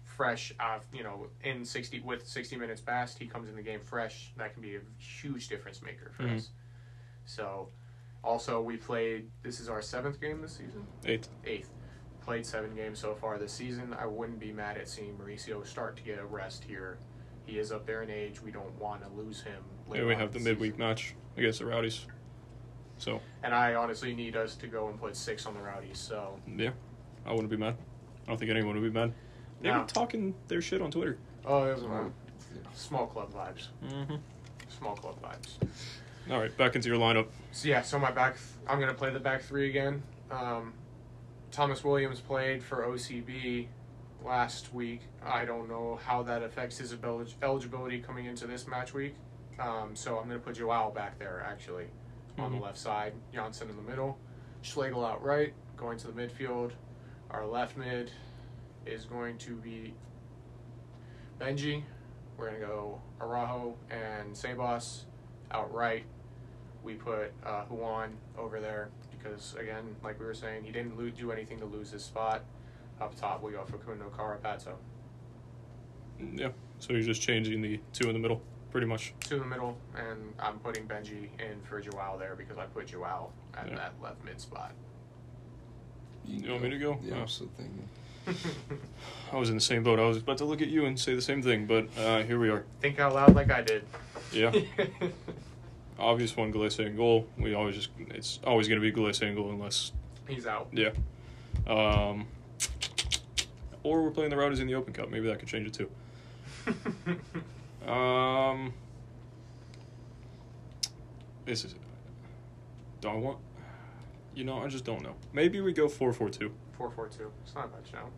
fresh, 0.03 0.53
uh, 0.59 0.79
you 0.93 1.03
know, 1.03 1.27
in 1.45 1.65
sixty 1.65 2.01
with 2.01 2.27
sixty 2.27 2.57
minutes 2.57 2.81
past, 2.81 3.19
he 3.19 3.27
comes 3.27 3.49
in 3.49 3.57
the 3.57 3.63
game 3.63 3.81
fresh. 3.81 4.33
That 4.37 4.53
can 4.53 4.63
be 4.63 4.77
a 4.77 4.81
huge 4.99 5.49
difference 5.49 5.83
maker 5.83 6.11
for 6.17 6.23
Mhm. 6.25 6.37
us. 6.37 6.51
So, 7.27 7.69
also 8.25 8.61
we 8.63 8.77
played. 8.77 9.31
This 9.43 9.61
is 9.61 9.69
our 9.69 9.83
seventh 9.83 10.21
game 10.21 10.41
this 10.41 10.57
season 10.57 10.87
Eighth. 11.05 11.29
eighth. 11.45 11.71
Played 12.23 12.47
seven 12.47 12.75
games 12.75 12.99
so 12.99 13.15
far 13.15 13.39
this 13.39 13.53
season. 13.53 13.93
I 13.95 14.07
wouldn't 14.07 14.39
be 14.41 14.53
mad 14.53 14.77
at 14.79 14.89
seeing 14.89 15.17
Mauricio 15.17 15.65
start 15.67 15.97
to 15.99 16.03
get 16.03 16.19
a 16.19 16.25
rest 16.27 16.65
here. 16.65 16.99
He 17.45 17.59
is 17.59 17.71
up 17.71 17.87
there 17.87 18.03
in 18.03 18.11
age. 18.11 18.41
We 18.43 18.51
don't 18.51 18.75
want 18.81 19.03
to 19.05 19.09
lose 19.11 19.43
him. 19.43 19.63
Yeah, 19.93 20.05
we 20.07 20.15
have 20.17 20.33
the 20.33 20.39
in 20.39 20.45
midweek 20.45 20.73
season. 20.73 20.87
match 20.87 21.15
against 21.37 21.61
the 21.61 21.67
Rowdies. 21.67 22.07
So 22.99 23.21
And 23.43 23.55
I 23.55 23.75
honestly 23.75 24.15
need 24.15 24.37
us 24.37 24.55
to 24.57 24.67
go 24.67 24.89
and 24.89 24.99
put 24.99 25.17
six 25.17 25.47
on 25.47 25.55
the 25.55 25.61
Rowdies. 25.61 25.99
So 25.99 26.39
yeah, 26.57 26.71
I 27.25 27.31
wouldn't 27.33 27.51
be 27.51 27.57
mad. 27.57 27.77
I 28.25 28.29
don't 28.31 28.39
think 28.39 28.51
anyone 28.51 28.75
would 28.81 28.93
be 28.93 28.99
mad. 28.99 29.13
They've 29.61 29.73
No. 29.73 29.85
talking 29.85 30.35
their 30.49 30.61
shit 30.63 30.81
on 30.83 30.91
Twitter. 30.91 31.19
oh, 31.45 31.65
there's 31.65 31.83
a 31.83 32.11
small 32.75 33.07
club 33.07 33.33
vibes. 33.33 33.69
Mm-hmm. 33.85 34.17
Small 34.69 34.97
club 34.97 35.17
vibes. 35.23 35.57
All 36.31 36.41
right, 36.41 36.55
back 36.57 36.75
into 36.75 36.89
your 36.89 36.99
lineup. 36.99 37.29
So 37.53 37.69
yeah, 37.69 37.83
so 37.83 37.99
my 37.99 38.11
back. 38.11 38.37
I'm 38.67 38.81
gonna 38.81 38.95
play 38.95 39.11
the 39.13 39.21
back 39.21 39.43
three 39.43 39.69
again. 39.71 40.03
Um, 40.31 40.73
Thomas 41.53 41.85
Williams 41.85 42.21
played 42.21 42.63
for 42.63 42.85
OCB 42.85 43.69
last 44.25 44.75
week. 44.75 45.03
I 45.25 45.45
don't 45.45 45.69
know 45.69 46.01
how 46.05 46.23
that 46.25 46.43
affects 46.43 46.79
his 46.79 46.93
abil- 46.93 47.27
eligibility 47.43 48.01
coming 48.01 48.27
into 48.27 48.47
this 48.47 48.67
match 48.67 48.93
week. 48.93 49.15
Um, 49.61 49.95
so 49.95 50.19
I'm 50.19 50.27
gonna 50.27 50.41
put 50.41 50.57
Joao 50.57 50.91
back 50.91 51.19
there 51.19 51.47
actually 51.49 51.87
on 52.39 52.53
the 52.53 52.59
Mhm. 52.59 52.63
left 52.63 52.79
side, 52.79 53.15
Jansson 53.33 53.71
in 53.71 53.77
the 53.77 53.83
middle, 53.83 54.19
Schlegel 54.63 55.05
out 55.05 55.23
right, 55.23 55.55
going 55.77 55.99
to 55.99 56.09
the 56.09 56.13
midfield. 56.21 56.73
Our 57.31 57.47
left 57.47 57.77
mid 57.77 58.11
is 58.85 59.05
going 59.05 59.39
to 59.39 59.57
be 59.57 59.95
Benji. 61.39 61.83
We're 62.37 62.47
gonna 62.47 62.61
go 62.61 63.01
Araujo 63.21 63.77
and 63.91 64.35
Sebas 64.35 65.05
out 65.51 65.73
right 65.73 66.05
we 66.83 66.95
put 66.95 67.33
uh, 67.45 67.65
Ruan 67.69 68.17
over 68.39 68.61
there 68.61 68.91
because, 69.11 69.55
again, 69.57 69.97
like 70.05 70.21
we 70.21 70.25
were 70.27 70.35
saying, 70.35 70.63
he 70.65 70.71
didn't 70.71 70.97
lo- 70.97 71.11
do 71.11 71.33
anything 71.33 71.59
to 71.59 71.65
lose 71.65 71.91
his 71.91 72.05
spot. 72.05 72.45
Up 73.01 73.15
top, 73.17 73.43
we 73.43 73.51
go 73.53 73.65
Facundo 73.65 74.09
Carapazzo. 74.11 74.77
Yeah, 76.21 76.51
so 76.79 76.93
you're 76.93 77.03
just 77.03 77.21
changing 77.23 77.61
the 77.61 77.81
two 77.93 78.07
in 78.09 78.13
the 78.15 78.21
middle, 78.21 78.41
pretty 78.77 78.87
much. 78.87 79.15
Two 79.21 79.37
in 79.37 79.41
the 79.41 79.47
middle, 79.47 79.75
and 79.97 80.35
I'm 80.39 80.59
putting 80.59 80.87
Benji 80.87 81.29
in 81.41 81.59
for 81.67 81.81
Joao 81.81 82.19
there 82.19 82.35
because 82.37 82.59
I 82.59 82.67
put 82.67 82.89
Joao 82.89 83.31
at 83.57 83.69
Yeah. 83.71 83.77
that 83.77 83.95
left 84.03 84.23
mid 84.23 84.39
spot. 84.39 84.73
You 86.27 86.51
want 86.51 86.65
me 86.65 86.69
to 86.69 86.79
go? 86.79 86.99
The 87.03 87.13
No. 87.13 87.21
opposite 87.23 87.49
thing. 87.57 87.89
I 89.33 89.37
was 89.37 89.49
in 89.49 89.55
the 89.55 89.63
same 89.63 89.83
boat. 89.83 89.99
I 89.99 90.05
was 90.05 90.19
about 90.19 90.37
to 90.39 90.45
look 90.45 90.61
at 90.61 90.69
you 90.69 90.85
and 90.85 91.01
say 91.01 91.15
the 91.15 91.23
same 91.23 91.41
thing, 91.41 91.65
but 91.65 91.89
uh, 91.97 92.23
here 92.25 92.39
we 92.39 92.51
are. 92.51 92.67
Think 92.83 92.99
out 93.01 93.15
loud 93.15 93.35
like 93.35 93.51
I 93.51 93.63
did. 93.63 93.83
Yeah. 94.31 94.53
obvious 95.99 96.37
one, 96.37 96.53
Gallese 96.53 96.85
and 96.85 96.99
goal. 96.99 97.27
We 97.39 97.55
always 97.55 97.77
just 97.77 97.89
it's 98.11 98.41
always 98.45 98.69
going 98.69 98.79
to 98.79 98.93
be 98.93 98.95
Gallese 98.95 99.23
and 99.27 99.35
goal 99.37 99.53
unless 99.53 99.93
He's 100.29 100.47
out. 100.47 100.69
yeah. 100.71 100.91
Um, 101.67 102.27
or 103.83 104.03
we're 104.03 104.11
playing 104.11 104.29
the 104.29 104.37
Rowdies 104.37 104.61
in 104.61 104.67
the 104.67 104.75
Open 104.75 104.93
Cup. 104.93 105.09
Maybe 105.09 105.29
that 105.29 105.39
could 105.39 105.49
change 105.49 105.67
it 105.67 105.73
too. 105.73 105.91
Um, 107.87 108.75
this 111.45 111.65
is. 111.65 111.75
Do 113.01 113.09
I 113.09 113.15
want? 113.15 113.39
You 114.35 114.45
know, 114.45 114.59
I 114.59 114.69
just 114.69 114.85
don't 114.85 115.03
know. 115.03 115.15
Maybe 115.33 115.61
we 115.61 115.73
go 115.73 115.89
four 115.89 116.13
four 116.13 116.29
two. 116.29 116.53
Four 116.77 116.91
four 116.91 117.09
two. 117.09 117.31
It's 117.45 117.55
not 117.55 117.71
much 117.71 117.93
now. 117.93 118.09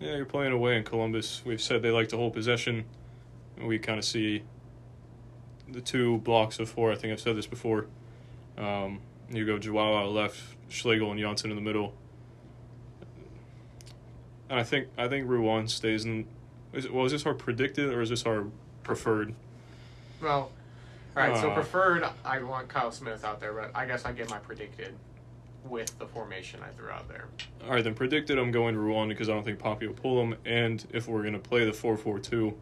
Yeah, 0.00 0.16
you're 0.16 0.24
playing 0.24 0.52
away 0.52 0.76
in 0.76 0.84
Columbus. 0.84 1.42
We've 1.44 1.60
said 1.60 1.82
they 1.82 1.90
like 1.90 2.08
to 2.08 2.16
hold 2.16 2.32
possession. 2.32 2.86
And 3.56 3.68
we 3.68 3.78
kind 3.78 3.98
of 3.98 4.04
see 4.04 4.42
the 5.68 5.82
two 5.82 6.18
blocks 6.18 6.58
of 6.58 6.70
four. 6.70 6.90
I 6.90 6.94
think 6.96 7.12
I've 7.12 7.20
said 7.20 7.36
this 7.36 7.46
before. 7.46 7.86
Um, 8.56 9.00
you 9.28 9.44
go 9.46 9.58
Joao 9.58 10.08
left, 10.08 10.40
Schlegel 10.68 11.10
and 11.10 11.20
Jansson 11.20 11.50
in 11.50 11.56
the 11.56 11.62
middle. 11.62 11.94
And 14.48 14.58
I 14.58 14.64
think 14.64 14.88
I 14.96 15.06
think 15.06 15.28
Ruan 15.28 15.68
stays 15.68 16.04
in. 16.04 16.26
Is 16.72 16.86
it, 16.86 16.94
well, 16.94 17.04
is 17.04 17.12
this 17.12 17.26
our 17.26 17.34
predicted 17.34 17.92
or 17.92 18.00
is 18.00 18.10
this 18.10 18.24
our 18.24 18.46
preferred? 18.94 19.34
Well, 20.20 20.50
all 21.16 21.22
right. 21.28 21.36
so 21.36 21.50
Uh. 21.50 21.54
preferred, 21.54 22.04
I 22.24 22.42
want 22.42 22.68
Kyle 22.68 22.90
Smith 22.90 23.24
out 23.24 23.38
there, 23.38 23.52
but 23.52 23.70
I 23.72 23.86
guess 23.86 24.04
I 24.04 24.12
get 24.12 24.28
my 24.30 24.38
predicted 24.38 24.94
with 25.64 25.96
the 25.98 26.06
formation 26.06 26.60
I 26.62 26.70
threw 26.70 26.90
out 26.90 27.08
there. 27.08 27.26
All 27.64 27.70
right, 27.70 27.84
then 27.84 27.94
predicted. 27.94 28.36
I'm 28.38 28.50
going 28.50 28.74
to 28.74 28.80
Ruan 28.80 29.08
because 29.08 29.28
I 29.28 29.34
don't 29.34 29.44
think 29.44 29.60
Poppy 29.60 29.86
will 29.86 29.94
pull 29.94 30.20
him. 30.20 30.34
And 30.44 30.84
if 30.92 31.06
we're 31.06 31.20
going 31.22 31.34
to 31.34 31.38
play 31.38 31.64
the 31.64 31.72
4 31.72 31.96
4 31.96 32.18
2, 32.18 32.56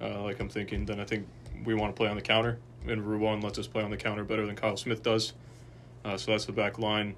uh, 0.00 0.22
like 0.22 0.40
I'm 0.40 0.48
thinking, 0.48 0.86
then 0.86 0.98
I 0.98 1.04
think 1.04 1.26
we 1.64 1.74
want 1.74 1.94
to 1.94 1.98
play 1.98 2.08
on 2.08 2.16
the 2.16 2.22
counter. 2.22 2.58
And 2.86 3.04
Ruan 3.04 3.40
lets 3.40 3.58
us 3.58 3.66
play 3.66 3.82
on 3.82 3.90
the 3.90 3.96
counter 3.96 4.24
better 4.24 4.46
than 4.46 4.56
Kyle 4.56 4.76
Smith 4.76 5.02
does. 5.02 5.34
Uh, 6.04 6.16
so 6.16 6.30
that's 6.30 6.46
the 6.46 6.52
back 6.52 6.78
line. 6.78 7.16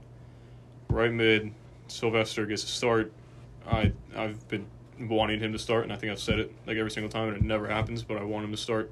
Right 0.88 1.12
mid, 1.12 1.52
Silvester 1.88 2.46
gets 2.46 2.64
a 2.64 2.68
start. 2.68 3.12
I, 3.66 3.92
I've 4.16 4.48
been 4.48 4.66
wanting 5.00 5.40
him 5.40 5.52
to 5.52 5.58
start, 5.58 5.84
and 5.84 5.92
I 5.92 5.96
think 5.96 6.12
I've 6.12 6.20
said 6.20 6.38
it 6.38 6.52
like 6.66 6.76
every 6.76 6.90
single 6.90 7.10
time, 7.10 7.28
and 7.28 7.36
it 7.36 7.42
never 7.42 7.68
happens, 7.68 8.02
but 8.02 8.16
I 8.16 8.24
want 8.24 8.44
him 8.44 8.50
to 8.50 8.56
start. 8.56 8.90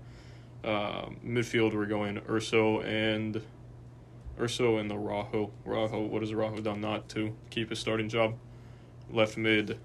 Uh, 0.65 1.07
midfield, 1.25 1.75
we're 1.75 1.87
going 1.87 2.21
Urso 2.29 2.81
and 2.81 3.41
Urso 4.41 4.79
and 4.79 4.91
the 4.91 4.97
Rajo. 4.97 5.51
Rajo, 5.65 6.03
what 6.03 6.23
has 6.23 6.35
Rajo 6.35 6.61
done 6.61 6.81
not 6.81 7.09
to 7.11 7.35
keep 7.51 7.71
his 7.71 7.79
starting 7.79 8.09
job? 8.09 8.35
Left 9.11 9.37
mid, 9.37 9.79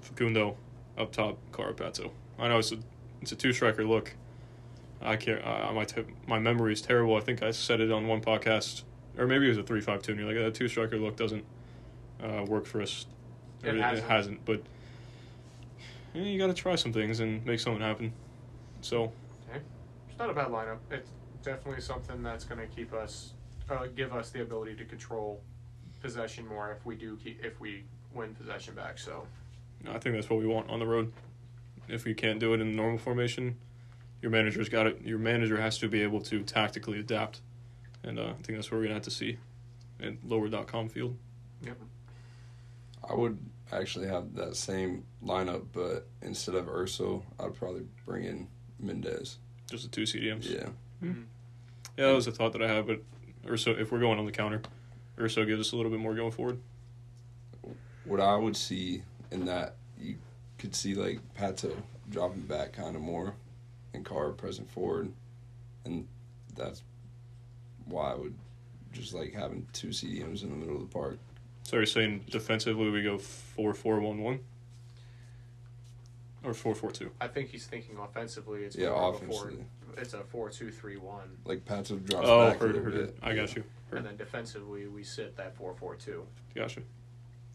Facundo. 0.00 0.56
Up 0.98 1.10
top, 1.10 1.38
Carapazzo. 1.52 2.10
I 2.38 2.48
know 2.48 2.58
it's 2.58 2.70
a 2.70 2.76
it's 3.22 3.32
a 3.32 3.36
two 3.36 3.54
striker 3.54 3.82
look. 3.82 4.14
I 5.00 5.16
can't. 5.16 5.42
I, 5.44 5.72
my 5.72 5.84
te- 5.84 6.04
my 6.26 6.38
memory 6.38 6.74
is 6.74 6.82
terrible. 6.82 7.16
I 7.16 7.20
think 7.20 7.42
I 7.42 7.50
said 7.50 7.80
it 7.80 7.90
on 7.90 8.06
one 8.06 8.20
podcast, 8.20 8.82
or 9.16 9.26
maybe 9.26 9.46
it 9.46 9.48
was 9.48 9.58
a 9.58 9.62
three 9.62 9.80
five 9.80 10.02
two. 10.02 10.12
And 10.12 10.20
you're 10.20 10.28
like, 10.28 10.36
that 10.36 10.54
two 10.54 10.68
striker 10.68 10.98
look 10.98 11.16
doesn't 11.16 11.44
uh, 12.22 12.44
work 12.46 12.66
for 12.66 12.82
us. 12.82 13.06
It 13.62 13.76
hasn't. 13.76 13.98
it 13.98 14.10
hasn't. 14.10 14.44
But 14.44 14.62
yeah, 16.14 16.22
you 16.22 16.38
got 16.38 16.48
to 16.48 16.54
try 16.54 16.74
some 16.74 16.92
things 16.92 17.20
and 17.20 17.44
make 17.44 17.60
something 17.60 17.82
happen. 17.82 18.12
So 18.80 19.12
It's 19.54 20.18
not 20.18 20.30
a 20.30 20.34
bad 20.34 20.48
lineup. 20.48 20.78
It's 20.90 21.10
definitely 21.42 21.80
something 21.80 22.22
that's 22.22 22.44
going 22.44 22.60
to 22.60 22.66
keep 22.74 22.92
us, 22.92 23.32
uh, 23.70 23.86
give 23.94 24.12
us 24.12 24.30
the 24.30 24.42
ability 24.42 24.76
to 24.76 24.84
control 24.84 25.40
possession 26.00 26.46
more 26.46 26.72
if 26.72 26.84
we 26.84 26.96
do 26.96 27.16
keep, 27.16 27.44
if 27.44 27.60
we 27.60 27.84
win 28.12 28.34
possession 28.34 28.74
back. 28.74 28.98
So 28.98 29.26
I 29.88 29.98
think 29.98 30.14
that's 30.14 30.28
what 30.28 30.38
we 30.40 30.46
want 30.46 30.68
on 30.68 30.78
the 30.80 30.86
road. 30.86 31.12
If 31.88 32.04
we 32.04 32.14
can't 32.14 32.38
do 32.38 32.54
it 32.54 32.60
in 32.60 32.68
the 32.68 32.74
normal 32.74 32.98
formation, 32.98 33.56
your 34.20 34.30
manager's 34.30 34.68
got 34.68 34.86
it. 34.86 35.00
Your 35.02 35.18
manager 35.18 35.60
has 35.60 35.78
to 35.78 35.88
be 35.88 36.02
able 36.02 36.20
to 36.22 36.42
tactically 36.42 37.00
adapt, 37.00 37.40
and 38.04 38.18
uh, 38.18 38.22
I 38.22 38.32
think 38.42 38.58
that's 38.58 38.70
what 38.70 38.78
we're 38.78 38.84
gonna 38.84 38.94
have 38.94 39.02
to 39.04 39.10
see 39.10 39.38
at 40.00 40.14
lower.com 40.24 40.88
field. 40.88 41.16
yep. 41.64 41.76
I 43.08 43.14
would 43.14 43.38
actually 43.72 44.06
have 44.08 44.34
that 44.34 44.56
same 44.56 45.04
lineup, 45.24 45.66
but 45.72 46.06
instead 46.20 46.54
of 46.54 46.68
Urso, 46.68 47.22
I'd 47.40 47.54
probably 47.54 47.82
bring 48.04 48.24
in 48.24 48.48
Mendez. 48.78 49.38
Just 49.70 49.84
the 49.84 49.90
two 49.90 50.02
CDMs. 50.02 50.48
Yeah. 50.48 50.68
Hmm. 51.00 51.12
Hmm. 51.12 51.22
Yeah, 51.96 52.06
that 52.06 52.14
was 52.14 52.26
a 52.26 52.32
thought 52.32 52.52
that 52.52 52.62
I 52.62 52.68
had, 52.68 52.86
but 52.86 53.00
Urso, 53.48 53.72
if 53.76 53.92
we're 53.92 53.98
going 53.98 54.18
on 54.18 54.24
the 54.24 54.32
counter, 54.32 54.62
Urso 55.18 55.44
gives 55.44 55.60
us 55.60 55.72
a 55.72 55.76
little 55.76 55.90
bit 55.90 56.00
more 56.00 56.14
going 56.14 56.30
forward. 56.30 56.58
What 58.04 58.20
I 58.20 58.36
would 58.36 58.56
see 58.56 59.02
in 59.30 59.44
that, 59.46 59.76
you 60.00 60.16
could 60.58 60.74
see 60.74 60.94
like 60.94 61.20
Pato 61.34 61.74
dropping 62.10 62.42
back 62.42 62.72
kind 62.72 62.96
of 62.96 63.02
more 63.02 63.34
and 63.94 64.04
Carr 64.04 64.30
pressing 64.30 64.66
forward. 64.66 65.12
And 65.84 66.06
that's 66.56 66.82
why 67.86 68.12
I 68.12 68.14
would 68.14 68.34
just 68.92 69.14
like 69.14 69.32
having 69.32 69.66
two 69.72 69.88
CDMs 69.88 70.42
in 70.42 70.50
the 70.50 70.56
middle 70.56 70.76
of 70.76 70.82
the 70.82 70.92
park. 70.92 71.18
So 71.64 71.76
you're 71.76 71.86
saying 71.86 72.24
defensively 72.30 72.90
we 72.90 73.02
go 73.02 73.18
four 73.18 73.72
four 73.74 74.00
one 74.00 74.20
one, 74.22 74.40
or 76.44 76.54
four 76.54 76.74
four 76.74 76.90
two? 76.90 77.10
I 77.20 77.28
think 77.28 77.48
he's 77.50 77.66
thinking 77.66 77.96
offensively. 77.98 78.64
It's 78.64 78.76
Yeah, 78.76 78.90
more 78.90 79.02
of 79.02 79.14
a 79.16 79.18
four, 79.18 79.26
offensively. 79.48 79.64
it's 79.96 80.14
a 80.14 80.20
four 80.24 80.50
two 80.50 80.70
three 80.70 80.96
one, 80.96 81.36
Like 81.44 81.64
Pato 81.64 82.04
drops 82.04 82.28
Oh, 82.28 82.48
back 82.50 82.56
a 82.56 82.58
heard, 82.58 82.68
little 82.74 82.82
heard, 82.84 82.94
bit. 82.94 83.02
it. 83.10 83.18
I 83.22 83.34
got 83.34 83.54
you. 83.54 83.62
and 83.90 83.98
Heard, 84.00 84.06
then 84.06 84.16
defensively 84.16 84.86
we 84.88 85.02
sit 85.04 85.36
that 85.36 85.54
four 85.56 85.74
four 85.74 85.94
two, 85.96 86.26
got 86.54 86.74
you. 86.76 86.82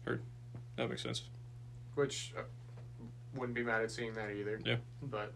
Heard. 0.04 0.22
That 0.76 0.88
makes 0.88 1.02
sense. 1.02 1.24
which 1.94 2.32
uh, 2.38 2.42
wouldn't 3.34 3.54
be 3.54 3.62
mad 3.62 3.82
at 3.82 3.90
seeing 3.90 4.14
that 4.14 4.30
either. 4.30 4.60
Yeah. 4.64 4.76
but. 5.02 5.32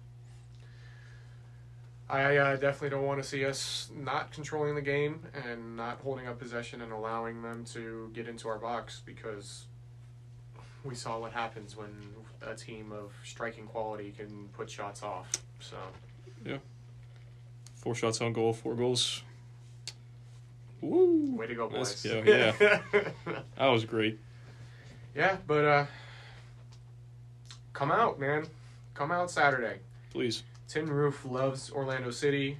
I 2.08 2.36
uh, 2.36 2.56
definitely 2.56 2.90
don't 2.90 3.06
want 3.06 3.22
to 3.22 3.28
see 3.28 3.44
us 3.46 3.90
not 3.94 4.32
controlling 4.32 4.74
the 4.74 4.82
game 4.82 5.20
and 5.48 5.76
not 5.76 5.98
holding 6.02 6.26
up 6.26 6.38
possession 6.38 6.82
and 6.82 6.92
allowing 6.92 7.42
them 7.42 7.64
to 7.72 8.10
get 8.12 8.28
into 8.28 8.48
our 8.48 8.58
box 8.58 9.00
because 9.04 9.66
we 10.84 10.94
saw 10.94 11.18
what 11.18 11.32
happens 11.32 11.76
when 11.76 11.88
a 12.46 12.54
team 12.54 12.92
of 12.92 13.12
striking 13.24 13.66
quality 13.66 14.12
can 14.16 14.48
put 14.52 14.68
shots 14.68 15.02
off. 15.02 15.30
So 15.60 15.76
yeah, 16.44 16.58
Four 17.76 17.96
shots 17.96 18.20
on 18.20 18.32
goal, 18.32 18.52
four 18.52 18.74
goals. 18.74 19.22
Woo! 20.80 21.36
way 21.36 21.46
to 21.46 21.54
go, 21.54 21.68
boys! 21.68 22.00
Go, 22.02 22.22
yeah. 22.24 22.52
That 23.56 23.66
was 23.66 23.84
great. 23.84 24.18
yeah, 25.16 25.36
but 25.46 25.64
uh, 25.64 25.86
come 27.72 27.90
out, 27.90 28.20
man! 28.20 28.46
Come 28.94 29.10
out 29.10 29.30
Saturday. 29.30 29.78
Please. 30.10 30.42
Tin 30.72 30.86
Roof 30.86 31.26
loves 31.26 31.70
Orlando 31.70 32.10
City, 32.10 32.56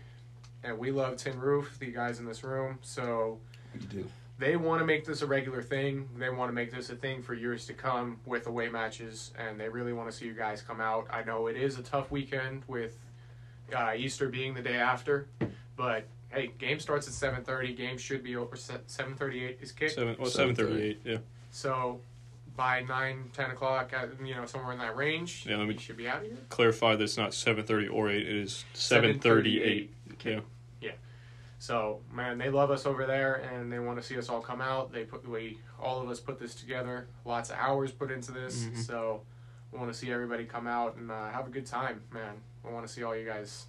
and 0.62 0.79
we 0.79 0.90
love 0.90 1.16
Tin 1.16 1.40
Roof, 1.40 1.79
the 1.79 1.87
guys 1.87 2.18
in 2.18 2.27
this 2.27 2.44
room. 2.44 2.79
So 2.83 3.38
We 3.72 3.81
do. 3.87 4.07
they 4.38 4.57
want 4.57 4.81
to 4.81 4.85
make 4.85 5.07
this 5.07 5.22
a 5.22 5.27
regular 5.27 5.62
thing. 5.62 6.07
They 6.18 6.29
want 6.29 6.51
to 6.51 6.53
make 6.53 6.70
this 6.70 6.90
a 6.90 6.94
thing 6.94 7.22
for 7.22 7.33
years 7.33 7.64
to 7.68 7.72
come 7.72 8.20
with 8.27 8.46
away 8.48 8.68
matches, 8.68 9.33
and 9.38 9.59
they 9.59 9.70
really 9.70 9.94
want 9.94 10.11
to 10.11 10.14
see 10.16 10.27
you 10.27 10.35
guys 10.35 10.61
come 10.61 10.79
out. 10.79 11.07
I 11.11 11.22
know 11.25 11.46
it 11.46 11.57
is 11.57 11.79
a 11.79 11.83
tough 11.83 12.11
weekend 12.11 12.64
with 12.68 12.98
uh, 13.75 13.92
Easter 13.96 14.29
being 14.29 14.53
the 14.53 14.61
day 14.61 14.77
after, 14.77 15.27
but 15.75 16.05
hey, 16.29 16.51
game 16.59 16.81
starts 16.81 17.09
at 17.09 17.14
seven 17.14 17.42
thirty. 17.42 17.72
Game 17.72 17.96
should 17.96 18.22
be 18.22 18.37
over. 18.37 18.57
Seven 18.57 19.14
thirty 19.14 19.42
eight 19.42 19.59
is 19.62 19.72
kicked. 19.72 19.92
Seven. 19.94 20.16
Well, 20.18 20.29
seven 20.29 20.55
7:38. 20.55 20.59
thirty-eight. 20.59 21.01
Yeah. 21.07 21.16
So 21.51 21.98
by 22.56 22.82
nine, 22.82 23.30
ten 23.32 23.50
o'clock, 23.50 23.92
uh, 23.96 24.06
you 24.24 24.34
know, 24.34 24.44
somewhere 24.46 24.72
in 24.72 24.78
that 24.78 24.96
range, 24.96 25.44
Yeah, 25.48 25.56
let 25.56 25.68
me- 25.68 25.78
should 25.78 25.96
be 25.96 26.08
out 26.08 26.18
of 26.18 26.24
here. 26.24 26.36
Clarify 26.48 26.96
that 26.96 27.02
it's 27.04 27.16
not 27.16 27.32
seven 27.34 27.64
thirty 27.64 27.88
or 27.88 28.10
eight. 28.10 28.26
It 28.28 28.36
is 28.36 28.64
seven 28.74 29.18
thirty-eight. 29.18 29.92
Yeah. 30.24 30.40
Yeah. 30.80 30.92
So 31.58 32.00
man, 32.12 32.38
they 32.38 32.50
love 32.50 32.70
us 32.70 32.86
over 32.86 33.06
there, 33.06 33.36
and 33.36 33.72
they 33.72 33.78
want 33.78 34.00
to 34.00 34.06
see 34.06 34.18
us 34.18 34.28
all 34.28 34.40
come 34.40 34.60
out. 34.60 34.92
They 34.92 35.04
put 35.04 35.26
we 35.28 35.58
all 35.80 36.00
of 36.02 36.08
us 36.10 36.20
put 36.20 36.38
this 36.38 36.54
together. 36.54 37.06
Lots 37.24 37.50
of 37.50 37.56
hours 37.56 37.90
put 37.92 38.10
into 38.10 38.32
this, 38.32 38.64
Mhm. 38.64 38.76
so 38.78 39.22
we 39.72 39.78
want 39.78 39.92
to 39.92 39.98
see 39.98 40.12
everybody 40.12 40.44
come 40.44 40.66
out 40.66 40.96
and 40.96 41.10
uh, 41.10 41.30
have 41.30 41.46
a 41.46 41.50
good 41.50 41.66
time, 41.66 42.02
man. 42.12 42.34
We 42.64 42.72
want 42.72 42.86
to 42.86 42.92
see 42.92 43.02
all 43.02 43.16
you 43.16 43.24
guys. 43.26 43.66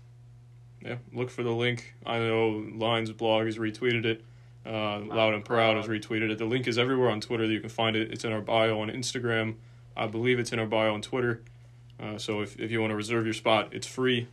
Yeah. 0.81 0.97
Look 1.13 1.29
for 1.29 1.43
the 1.43 1.51
link. 1.51 1.93
I 2.05 2.19
know 2.19 2.49
Lines 2.75 3.11
blog 3.13 3.45
has 3.45 3.57
retweeted 3.57 4.05
it. 4.05 4.23
Uh, 4.65 4.99
Loud 4.99 5.33
and 5.33 5.43
Proud 5.43 5.75
has 5.77 5.87
retweeted 5.87 6.29
it. 6.29 6.37
The 6.37 6.45
link 6.45 6.67
is 6.67 6.77
everywhere 6.77 7.09
on 7.09 7.19
Twitter 7.19 7.47
that 7.47 7.53
you 7.53 7.59
can 7.59 7.69
find 7.69 7.95
it. 7.95 8.11
It's 8.11 8.23
in 8.23 8.31
our 8.31 8.41
bio 8.41 8.79
on 8.79 8.89
Instagram. 8.89 9.55
I 9.95 10.07
believe 10.07 10.39
it's 10.39 10.51
in 10.51 10.59
our 10.59 10.65
bio 10.65 10.93
on 10.93 11.01
Twitter. 11.01 11.41
Uh, 11.99 12.17
so 12.17 12.41
if, 12.41 12.59
if 12.59 12.71
you 12.71 12.79
want 12.79 12.91
to 12.91 12.95
reserve 12.95 13.25
your 13.25 13.33
spot, 13.33 13.69
it's 13.71 13.87
free, 13.87 14.27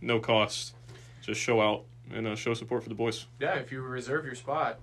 no 0.00 0.18
cost. 0.20 0.74
Just 1.22 1.40
show 1.40 1.60
out 1.60 1.84
and 2.12 2.26
uh, 2.26 2.36
show 2.36 2.54
support 2.54 2.82
for 2.82 2.88
the 2.88 2.94
boys. 2.94 3.26
Yeah, 3.40 3.54
if 3.54 3.72
you 3.72 3.80
reserve 3.80 4.24
your 4.24 4.34
spot, 4.34 4.80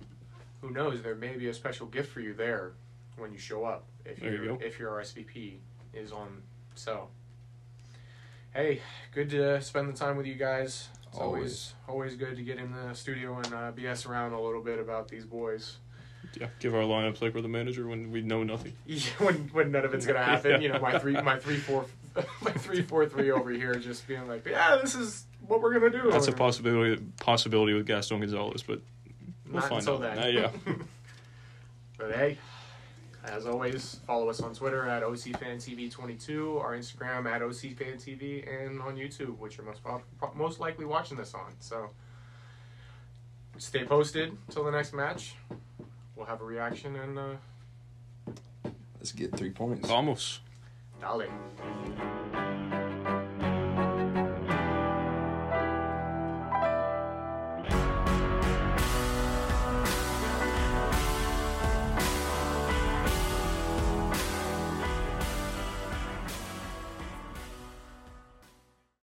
who 0.60 0.70
knows? 0.70 1.02
There 1.02 1.14
may 1.14 1.36
be 1.36 1.48
a 1.48 1.54
special 1.54 1.86
gift 1.86 2.12
for 2.12 2.20
you 2.20 2.34
there 2.34 2.72
when 3.16 3.32
you 3.32 3.38
show 3.38 3.64
up. 3.64 3.84
If 4.04 4.20
There 4.20 4.44
you 4.44 4.58
if 4.60 4.78
your 4.78 4.92
RSVP 4.92 5.54
is 5.92 6.12
on. 6.12 6.42
So, 6.74 7.08
hey, 8.54 8.80
good 9.12 9.30
to 9.30 9.60
spend 9.60 9.88
the 9.88 9.96
time 9.96 10.16
with 10.16 10.26
you 10.26 10.34
guys. 10.34 10.88
It's 11.14 11.20
always 11.20 11.74
always 11.88 12.16
good 12.16 12.34
to 12.34 12.42
get 12.42 12.58
in 12.58 12.72
the 12.72 12.92
studio 12.92 13.36
and 13.36 13.46
uh, 13.46 13.70
BS 13.70 14.08
around 14.08 14.32
a 14.32 14.40
little 14.40 14.60
bit 14.60 14.80
about 14.80 15.06
these 15.06 15.24
boys. 15.24 15.76
Yeah. 16.40 16.48
Give 16.58 16.74
our 16.74 16.82
lineups 16.82 17.22
like 17.22 17.36
we're 17.36 17.40
the 17.42 17.46
manager 17.46 17.86
when 17.86 18.10
we 18.10 18.20
know 18.20 18.42
nothing. 18.42 18.72
Yeah, 18.86 19.02
when 19.18 19.48
when 19.52 19.70
none 19.70 19.84
of 19.84 19.94
it's 19.94 20.06
gonna 20.06 20.24
happen, 20.24 20.60
you 20.60 20.70
know, 20.72 20.80
my 20.80 20.98
three 20.98 21.12
my 21.12 21.38
three 21.38 21.58
four 21.58 21.86
my 22.42 22.50
three 22.50 22.82
four 22.82 23.06
three 23.06 23.30
over 23.30 23.50
here 23.50 23.76
just 23.76 24.08
being 24.08 24.26
like, 24.26 24.44
yeah, 24.44 24.76
this 24.82 24.96
is 24.96 25.26
what 25.46 25.62
we're 25.62 25.72
gonna 25.78 25.90
do. 25.90 26.10
That's 26.10 26.26
a 26.26 26.32
possibility 26.32 27.00
possibility 27.20 27.74
with 27.74 27.86
Gaston 27.86 28.18
Gonzalez, 28.18 28.64
but 28.64 28.80
we'll 29.46 29.60
Not 29.60 29.68
find 29.68 29.78
until 29.78 29.94
out. 29.94 30.00
then. 30.00 30.18
Uh, 30.18 30.26
yeah. 30.26 30.50
but 31.98 32.10
hey, 32.10 32.38
as 33.24 33.46
always, 33.46 34.00
follow 34.06 34.28
us 34.28 34.40
on 34.40 34.54
Twitter 34.54 34.86
at 34.88 35.02
OCFanTV22, 35.02 36.60
our 36.60 36.76
Instagram 36.76 37.26
at 37.26 37.40
OCFanTV, 37.40 38.64
and 38.66 38.80
on 38.82 38.96
YouTube, 38.96 39.38
which 39.38 39.56
you're 39.56 39.66
most 39.66 39.82
pro- 39.82 40.02
most 40.34 40.60
likely 40.60 40.84
watching 40.84 41.16
this 41.16 41.34
on. 41.34 41.52
So 41.60 41.90
stay 43.58 43.84
posted 43.84 44.36
till 44.50 44.64
the 44.64 44.70
next 44.70 44.92
match. 44.92 45.36
We'll 46.16 46.26
have 46.26 46.40
a 46.40 46.44
reaction 46.44 46.96
and 46.96 47.18
uh, 47.18 47.34
Let's 49.04 49.12
get 49.12 49.36
three 49.36 49.50
points. 49.50 49.86
Vamos. 49.88 50.40
dale. 51.00 51.28